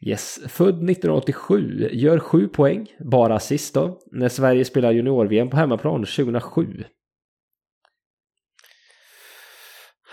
[0.00, 6.04] Yes, född 1987, gör sju poäng, bara assist då, när Sverige spelar junior-VM på hemmaplan
[6.04, 6.84] 2007.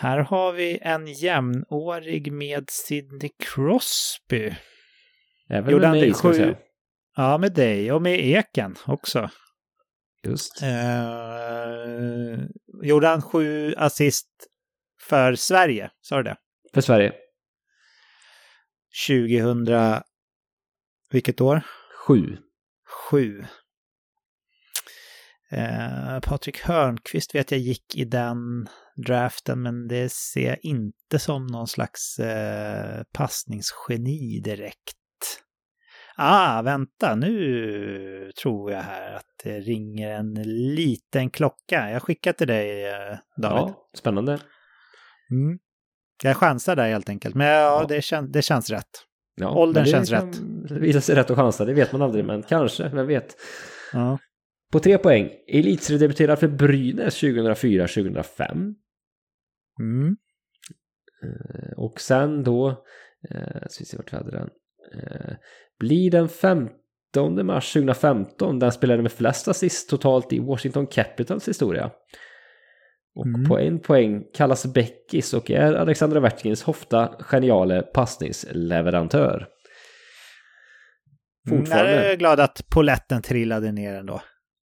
[0.02, 4.56] Här har vi en jämnårig med Sidney Crosby.
[5.50, 6.58] Även Gjorde med mig, ska säga.
[7.16, 9.30] Ja, med dig och med Eken också.
[10.24, 10.62] Just.
[10.62, 10.70] Eh,
[12.84, 14.28] gjorde han sju assist
[15.02, 15.92] för Sverige?
[16.02, 16.38] Sa du det?
[16.74, 17.14] För Sverige.
[19.08, 20.02] 2000...
[21.12, 21.62] Vilket år?
[22.08, 22.38] Sju.
[22.88, 23.46] Sju.
[25.52, 28.68] Eh, Patrik Hörnqvist vet jag gick i den
[29.02, 34.98] draften, men det ser jag inte som någon slags eh, passningsgeni direkt.
[36.18, 40.34] Ah, vänta, nu tror jag här att det ringer en
[40.76, 41.92] liten klocka.
[41.92, 43.74] Jag skickar till dig, eh, David.
[43.74, 44.40] Ja, spännande.
[45.32, 45.60] Mm.
[46.24, 47.86] Jag chansar där helt enkelt, men ja, Ja.
[47.90, 49.06] Det, kän det känns rätt.
[49.36, 50.40] Ja, Åldern det känns kan rätt.
[50.72, 53.36] Visa sig rätt att chansa, det vet man aldrig, men kanske, vem vet.
[53.94, 54.18] Ja.
[54.72, 58.74] På tre poäng, elitseriedebuterar för Brynäs 2004-2005.
[59.80, 60.16] Mm.
[61.24, 62.70] Eh, Och sen då,
[63.30, 64.50] eh, ska vi se vart vi hade den.
[64.96, 65.34] Eh,
[65.80, 71.92] blir den 15 mars 2015 den spelade med flest assist totalt i Washington Capitals historia.
[73.16, 73.50] Och Mm.
[73.50, 79.48] på en poäng kallas Beckis och är Alexandra Vertkins ofta geniale passningsleverantör.
[81.50, 81.92] Mm, Fortfarande.
[81.96, 84.22] Jag är glad att poletten trillade ner ändå.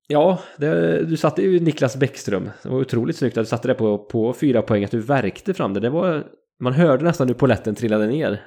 [0.07, 2.49] Ja, det, du satte ju Niklas Bäckström.
[2.63, 5.53] Det var otroligt snyggt att du satte det på, på fyra poäng, att du verkte
[5.53, 5.79] fram det.
[5.79, 6.27] det var,
[6.59, 8.41] man hörde nästan hur poletten trillade ner.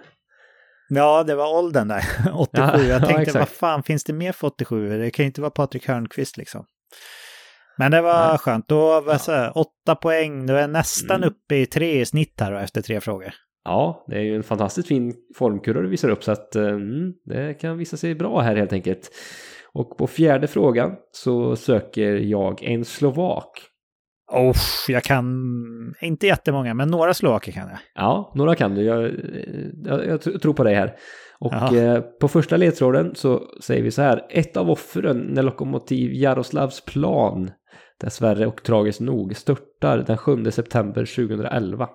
[0.88, 2.04] Ja, det var åldern där.
[2.34, 2.62] 87.
[2.62, 3.38] Ja, jag ja, tänkte, exakt.
[3.38, 4.98] vad fan finns det mer för 87?
[4.98, 6.64] Det kan ju inte vara Patrik Hörnqvist liksom.
[7.78, 8.38] Men det var Nej.
[8.38, 8.68] skönt.
[8.68, 10.46] Då var så här, åtta poäng.
[10.46, 11.28] Då är nästan Mm.
[11.28, 13.32] uppe i tre i snitt här då, efter tre frågor.
[13.64, 17.54] Ja, det är ju en fantastiskt fin formkurva du visar upp så att mm, det
[17.54, 19.10] kan visa sig bra här helt enkelt.
[19.72, 23.50] Och på fjärde frågan så söker jag en slovak.
[24.32, 24.56] Oh,
[24.88, 25.26] jag kan
[26.00, 27.78] inte jättemånga, men några slovaker kan jag.
[27.94, 28.82] Ja, några kan du.
[28.82, 29.02] Jag,
[29.84, 30.96] jag, jag tr- tror på dig här.
[31.38, 31.76] Och Ja.
[31.76, 34.26] eh, på första ledtråden så säger vi så här.
[34.30, 37.50] Ett av offren när Lokomotiv Jaroslavs plan
[38.00, 41.88] dessvärre och tragiskt nog störtar den 7 september 2011.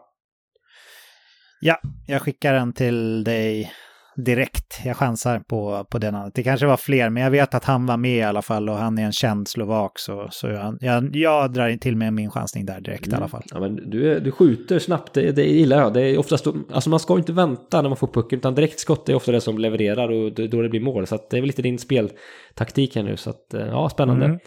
[2.07, 3.71] Jag skickar den till dig
[4.15, 4.79] direkt.
[4.85, 6.35] Jag chansar på, på namnet.
[6.35, 8.75] Det kanske var fler, men jag vet att han var med i alla fall och
[8.77, 9.99] han är en känd slovak.
[9.99, 13.43] Så, så jag, jag, jag drar till med min chansning där direkt i alla fall.
[13.51, 15.93] Ja, men du, är- du skjuter snabbt, det, det gillar jag.
[15.93, 19.15] Det är oftast, alltså man ska inte vänta när man får pucken, utan direktskott är
[19.15, 21.07] ofta det som levererar och då det blir mål.
[21.07, 23.17] Så att det är väl lite din speltaktik här nu.
[23.17, 24.25] Så att, eh, ja, spännande.
[24.25, 24.39] Mm.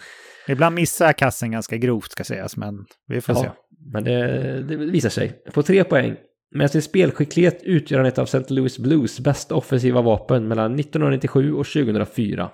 [0.48, 2.74] Ibland missar jag kassen ganska grovt ska sägas, men
[3.08, 3.44] vi får se.
[3.44, 3.54] Ja,
[3.92, 5.32] men det, det visar sig.
[5.54, 6.16] På tre poäng.
[6.50, 8.54] Med sin spelskicklighet utgör han ett av St.
[8.54, 12.50] Louis Blues bästa offensiva vapen mellan 1997 och 2004.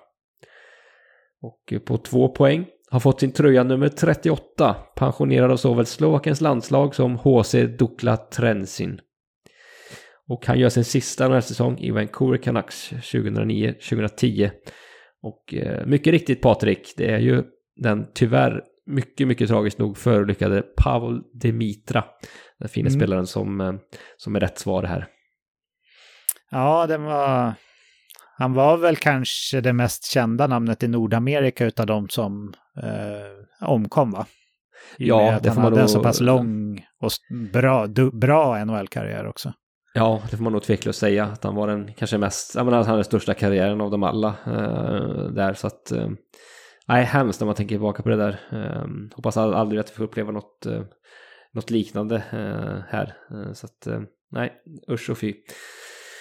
[1.42, 6.40] Och eh, på två poäng har fått sin tröja nummer 38 pensionerad av såväl Slovakiens
[6.40, 9.01] landslag som HC Dukla Trensin.
[10.28, 14.51] Och han gör sin sista NHL-säsong i Vancouver Canucks 2009-2010.
[15.22, 17.42] Och eh, mycket riktigt Patrik, det är ju
[17.76, 22.05] den tyvärr mycket, mycket tragiskt nog förolyckade Pavel Demitra.
[22.61, 23.01] Den fina Mm.
[23.01, 23.73] spelaren som, eh,
[24.17, 25.07] som är rätt svar här.
[26.51, 27.55] Ja, det var...
[28.39, 34.11] Han var väl kanske det mest kända namnet i Nordamerika utav de som eh, omkom,
[34.11, 34.27] va?
[34.99, 37.11] I Ja, det han får man hade en nog- så pass lång och
[37.53, 39.53] bra, bra NHL-karriär också.
[39.95, 41.25] Ja, det får man nog tveklöst säga.
[41.25, 44.03] Att han var den kanske mest, jag menar han hade den största karriären av dem
[44.03, 45.55] alla eh, där.
[45.55, 46.09] Så att, eh,
[46.89, 48.41] nej, hemskt när man tänker tillbaka på det där.
[48.53, 48.87] Eh,
[49.17, 50.83] hoppas aldrig att vi får uppleva något, eh,
[51.55, 53.15] något liknande eh, här.
[53.31, 54.01] Eh, så att, eh,
[54.31, 54.53] nej,
[54.91, 55.35] usch och fy.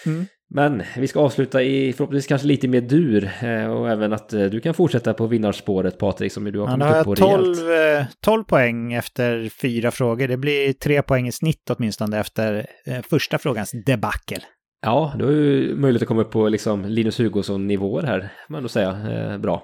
[0.06, 0.26] Mm.
[0.50, 4.46] Men vi ska avsluta i förhoppningsvis kanske lite mer dur eh, och även att eh,
[4.46, 8.10] du kan fortsätta på vinnarspåret Patrik som du har kommit ja, upp på 12, rejält.
[8.22, 10.28] 12 poäng efter fyra frågor.
[10.28, 12.68] Det blir tre poäng i snitt åtminstone efter
[13.10, 14.42] första frågans debacle.
[14.82, 18.72] Ja, du har ju möjlighet att komma upp på liksom Linus Hugosson-nivåer här, man nog
[18.72, 19.38] säga.
[19.40, 19.64] bra.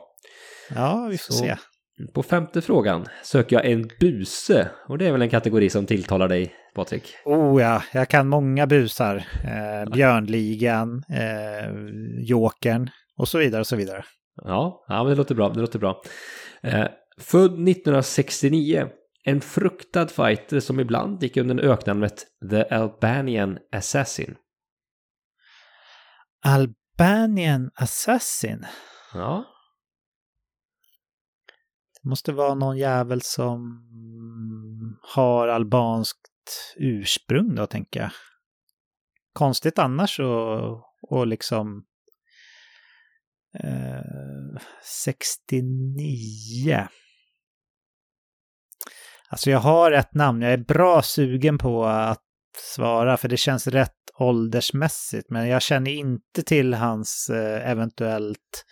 [0.76, 1.40] Ja, vi får Så.
[1.44, 1.56] se.
[2.14, 6.28] På femte frågan söker jag en buse och det är väl en kategori som tilltalar
[6.28, 7.04] dig, Patrik?
[7.26, 9.16] Oh ja, jag kan många busar.
[9.44, 11.70] Eh, Björnligan, eh,
[12.18, 14.04] Jokern och så vidare och så vidare.
[14.44, 15.50] Ja, ja men det låter bra.
[15.50, 16.02] Det låter bra.
[16.64, 16.88] Eh,
[17.20, 18.88] född 1969,
[19.24, 24.36] en fruktad fighter som ibland gick under öknamnet The Albanian Assassin.
[26.46, 28.66] Albanian Assassin?
[29.14, 29.46] Ja,
[32.04, 33.86] det måste vara någon jävel som
[35.02, 38.12] har albanskt ursprung då, tänker jag.
[39.34, 41.86] Konstigt annars och, och liksom
[43.64, 44.62] eh,
[45.06, 46.88] 69.
[49.30, 52.26] Alltså jag har ett namn, jag är bra sugen på att
[52.76, 58.66] svara för det känns rätt åldersmässigt men jag känner inte till hans eh, eventuellt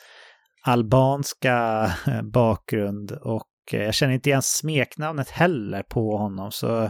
[0.68, 1.90] albanska
[2.34, 6.84] bakgrund och eh, jag känner inte igen smeknamnet heller på honom så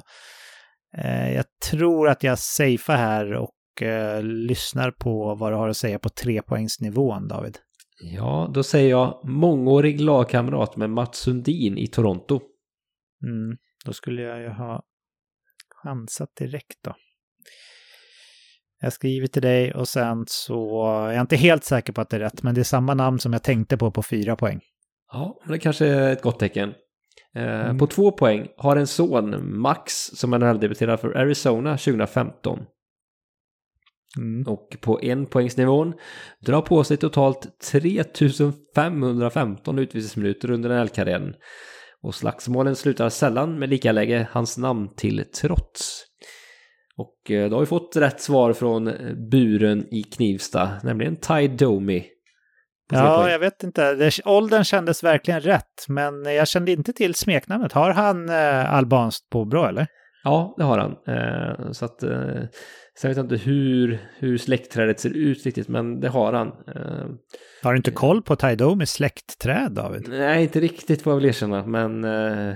[0.97, 5.77] eh, jag tror att jag safear här och eh, lyssnar på vad du har att
[5.77, 7.57] säga på trepoängsnivån David.
[8.01, 12.39] Ja, då säger jag mångårig lagkamrat med Mats Sundin i Toronto.
[13.23, 14.83] Mm, då skulle jag ju ha
[15.83, 16.95] chansat direkt då.
[18.79, 22.09] Jag skriver till dig och sen så jag är jag inte helt säker på att
[22.09, 24.61] det är rätt, men det är samma namn som jag tänkte på på fyra poäng.
[25.11, 26.73] Ja, det kanske är ett gott tecken.
[27.35, 27.77] Eh, mm.
[27.77, 32.59] På två poäng har en son, Max, som NHL-debuterade för Arizona 2015.
[34.17, 34.47] Mm.
[34.47, 35.93] Och på en poängsnivån
[36.45, 41.33] drar på sig totalt 3515 utvisningsminuter under NHL-karriären.
[42.01, 46.06] Och slagsmålen slutar sällan med lika läge hans namn till trots.
[46.97, 51.47] Och eh, då har vi fått rätt svar från eh, buren i Knivsta, nämligen Ty
[51.47, 52.05] Domi.
[52.91, 53.93] Ja, jag vet inte.
[53.93, 57.73] Det, åldern kändes verkligen rätt, men jag kände inte till smeknamnet.
[57.73, 59.87] Har han eh, albanskt påbrå eller?
[60.23, 60.91] Ja, det har han.
[61.07, 62.43] Eh, så att, eh,
[62.99, 66.47] sen vet jag inte hur, hur släktträdet ser ut riktigt, men det har han.
[66.47, 67.05] Eh,
[67.63, 70.05] har du inte koll på Taidomis släktträd, David?
[70.09, 72.55] Nej, inte riktigt får jag väl erkänna, men eh,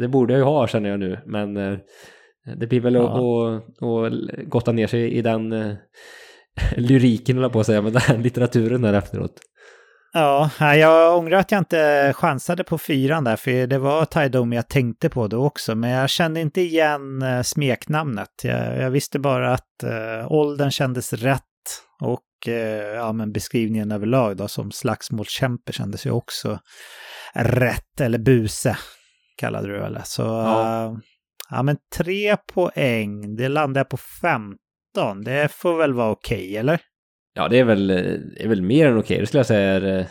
[0.00, 1.18] det borde jag ju ha känner jag nu.
[1.26, 1.78] Men eh,
[2.44, 3.56] det blir väl ja.
[3.56, 5.74] att, gotta ner sig i den uh,
[6.76, 9.40] lyriken, eller på att säga, men den litteraturen där efteråt.
[10.12, 14.68] Ja, jag ångrar att jag inte chansade på fyran där, för det var Tidome jag
[14.68, 18.30] tänkte på då också, men jag kände inte igen uh, smeknamnet.
[18.42, 21.42] Jag, jag, visste bara att uh, åldern kändes rätt
[22.00, 22.54] och uh,
[22.94, 26.58] ja, men beskrivningen överlag då som slagsmålskämpe kändes ju också
[27.34, 28.76] rätt, eller buse
[29.36, 29.98] kallade du det väl.
[30.04, 30.96] Så ja.
[31.50, 34.58] Ja, men tre poäng, det landar på 15.
[35.24, 36.80] Det får väl vara okej, okay, eller?
[37.34, 39.14] Ja, det är väl, det är väl mer än okej.
[39.14, 39.20] Okay.
[39.20, 40.06] Det skulle jag säga är, eh,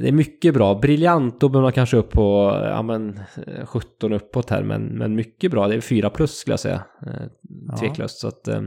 [0.00, 0.74] det är mycket bra.
[0.74, 3.20] Briljant, då behöver man kanske upp på ja, men,
[3.64, 5.68] 17 eh, uppåt här, men, men mycket bra.
[5.68, 6.84] Det är fyra plus skulle jag säga.
[7.06, 8.22] Eh, tveklöst.
[8.22, 8.30] Ja.
[8.30, 8.64] Så att,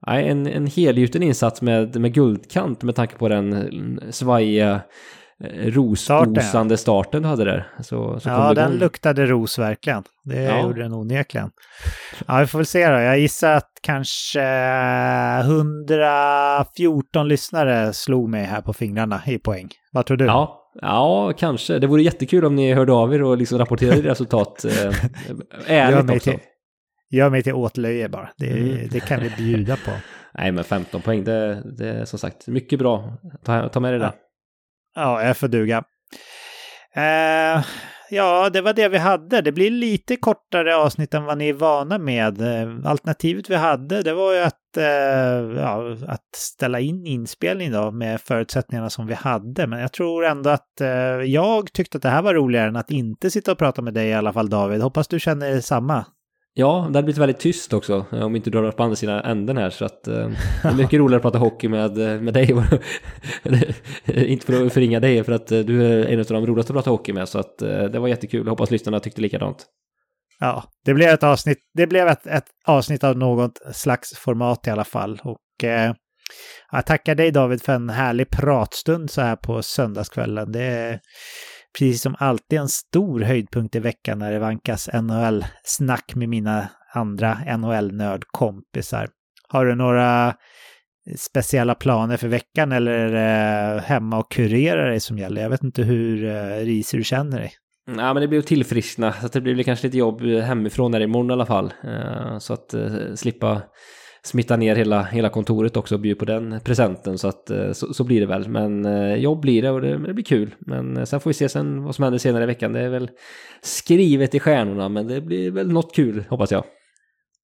[0.00, 4.80] ja, en, en helgjuten insats med, med guldkant med tanke på den svajiga
[5.52, 7.68] Eh, rososande starten du hade där.
[7.80, 10.02] Så, så ja, den luktade ros verkligen.
[10.24, 10.62] Det ja.
[10.62, 11.50] gjorde den onekligen.
[12.26, 12.98] Ja, vi får väl se då.
[12.98, 14.42] Jag gissar att kanske
[15.40, 19.68] 114 lyssnare slog mig här på fingrarna i poäng.
[19.92, 20.24] Vad tror du?
[20.24, 21.78] Ja, Ja, kanske.
[21.78, 24.64] Det vore jättekul om ni hörde av er och liksom rapporterade resultat.
[24.64, 24.92] Eh,
[25.66, 26.30] ärligt också.
[26.30, 26.40] Till,
[27.10, 28.30] gör mig till åtlöje bara.
[28.36, 28.88] Det, mm.
[28.90, 29.90] det kan vi bjuda på.
[30.38, 33.18] Nej, men 15 poäng, det, det är som sagt mycket bra.
[33.44, 34.04] Ta, ta med dig det.
[34.04, 34.14] Ja.
[34.94, 35.84] Ja, jag får duga.
[36.94, 37.64] Eh,
[38.10, 39.40] ja, det var det vi hade.
[39.40, 42.40] Det blir lite kortare avsnitt än vad ni är vana med.
[42.40, 47.90] Eh, alternativet vi hade, det var ju att, eh, ja, att ställa in inspelning då
[47.90, 49.66] med förutsättningarna som vi hade.
[49.66, 50.88] Men jag tror ändå att eh,
[51.24, 54.08] jag tyckte att det här var roligare än att inte sitta och prata med dig
[54.08, 54.82] i alla fall, David.
[54.82, 56.04] Hoppas du känner samma.
[56.56, 59.24] Ja, det hade blivit väldigt tyst också eh, om inte du drar på andra sidan
[59.24, 59.70] änden här.
[59.70, 60.28] Så att, eh,
[60.62, 62.50] det är mycket roligare att prata hockey med, eh, med dig.
[64.30, 66.76] inte för att förringa dig, för att eh, du är en av de roligaste att
[66.76, 67.28] prata hockey med.
[67.28, 68.48] Så att, eh, det var jättekul.
[68.48, 69.66] Hoppas lyssnarna tyckte likadant.
[70.40, 74.70] Ja, det blev ett avsnitt, det blev ett, ett avsnitt av något slags format i
[74.70, 75.20] alla fall.
[75.24, 75.94] Och eh,
[76.72, 80.52] jag tackar dig David för en härlig pratstund så här på söndagskvällen.
[80.52, 81.00] Det är
[81.78, 87.38] precis som alltid en stor höjdpunkt i veckan när det vankas NHL-snack med mina andra
[87.56, 89.08] NHL-nördkompisar.
[89.48, 90.34] Har du några
[91.18, 95.42] speciella planer för veckan eller är det hemma och kurera dig som gäller?
[95.42, 97.52] Jag vet inte hur eh, risig du känner dig.
[97.86, 99.12] Ja, men det blir att tillfriskna.
[99.12, 101.72] Så att det blir kanske lite jobb hemifrån där imorgon i alla fall.
[101.84, 103.62] Eh, så att eh, slippa
[104.24, 107.18] smitta ner hela, hela kontoret också och bjuda på den presenten.
[107.18, 108.48] Så att eh, så, så, blir det väl.
[108.48, 110.54] Men eh, jobb blir det och det, det, blir kul.
[110.58, 112.72] Men eh, sen får vi se sen vad som händer senare i veckan.
[112.72, 113.10] Det är väl
[113.62, 116.64] skrivet i stjärnorna, men det blir väl något kul hoppas jag.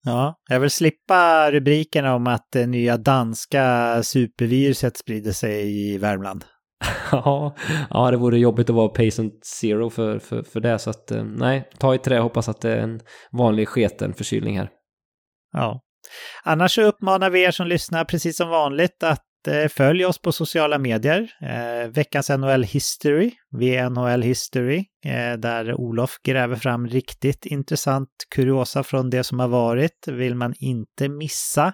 [0.02, 6.44] Ja, jag vill slippa rubrikerna om att det nya danska superviruset sprider sig i Värmland.
[7.12, 7.56] ja,
[7.90, 10.78] ja, det vore jobbigt att vara patient zero för, för, för det.
[10.78, 13.00] Så att nej, ta i trä och hoppas att det är en
[13.32, 14.70] vanlig sketen förkylning här.
[15.52, 15.80] Ja.
[16.42, 20.32] Annars så uppmanar vi er som lyssnar precis som vanligt att Eh, följ oss på
[20.32, 21.30] sociala medier.
[21.40, 29.10] Eh, veckans NHL History, VNHL History, eh, där Olof gräver fram riktigt intressant kuriosa från
[29.10, 30.08] det som har varit.
[30.08, 31.72] Vill man inte missa.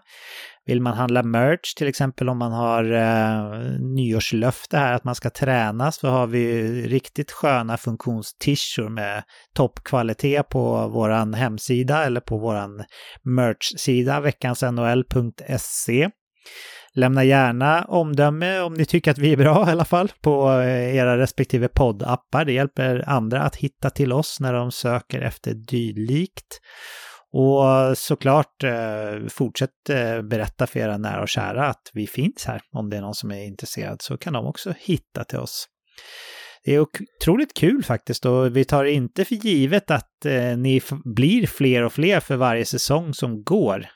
[0.66, 5.30] Vill man handla merch, till exempel om man har eh, nyårslöfte här att man ska
[5.30, 9.22] träna, så har vi riktigt sköna funktionstishor med
[9.54, 12.84] toppkvalitet på våran hemsida eller på våran
[13.22, 16.10] merch-sida, veckansnhl.se.
[16.96, 20.96] Lämna gärna omdöme om ni tycker att vi är bra i alla fall på eh,
[20.96, 22.44] era respektive poddappar.
[22.44, 26.60] Det hjälper andra att hitta till oss när de söker efter dylikt.
[27.32, 32.60] Och såklart eh, fortsätt eh, berätta för era nära och kära att vi finns här.
[32.72, 35.66] Om det är någon som är intresserad så kan de också hitta till oss.
[36.64, 40.10] Det är otroligt kul faktiskt och vi tar inte för givet att
[40.56, 43.86] ni blir fler och fler för varje säsong som går.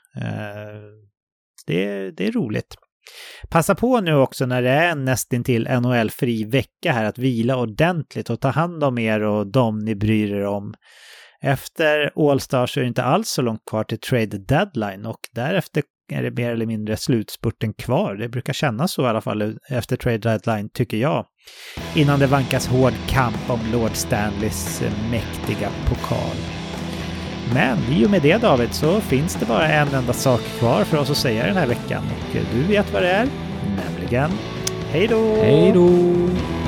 [1.67, 2.75] Det, det är roligt.
[3.49, 8.39] Passa på nu också när det är nästintill NHL-fri vecka här att vila ordentligt och
[8.39, 10.73] ta hand om er och dem ni bryr er om.
[11.43, 16.23] Efter All-Stars är det inte alls så långt kvar till trade deadline och därefter är
[16.23, 18.15] det mer eller mindre slutspurten kvar.
[18.15, 21.25] Det brukar kännas så i alla fall efter trade deadline, tycker jag.
[21.95, 26.60] Innan det vankas hård kamp om Lord Stanleys mäktiga pokal.
[27.53, 30.97] Men i och med det David så finns det bara en enda sak kvar för
[30.97, 33.27] oss att säga den här veckan och du vet vad det är,
[33.75, 34.31] nämligen
[34.91, 35.35] hej då!
[35.35, 36.60] Hej då!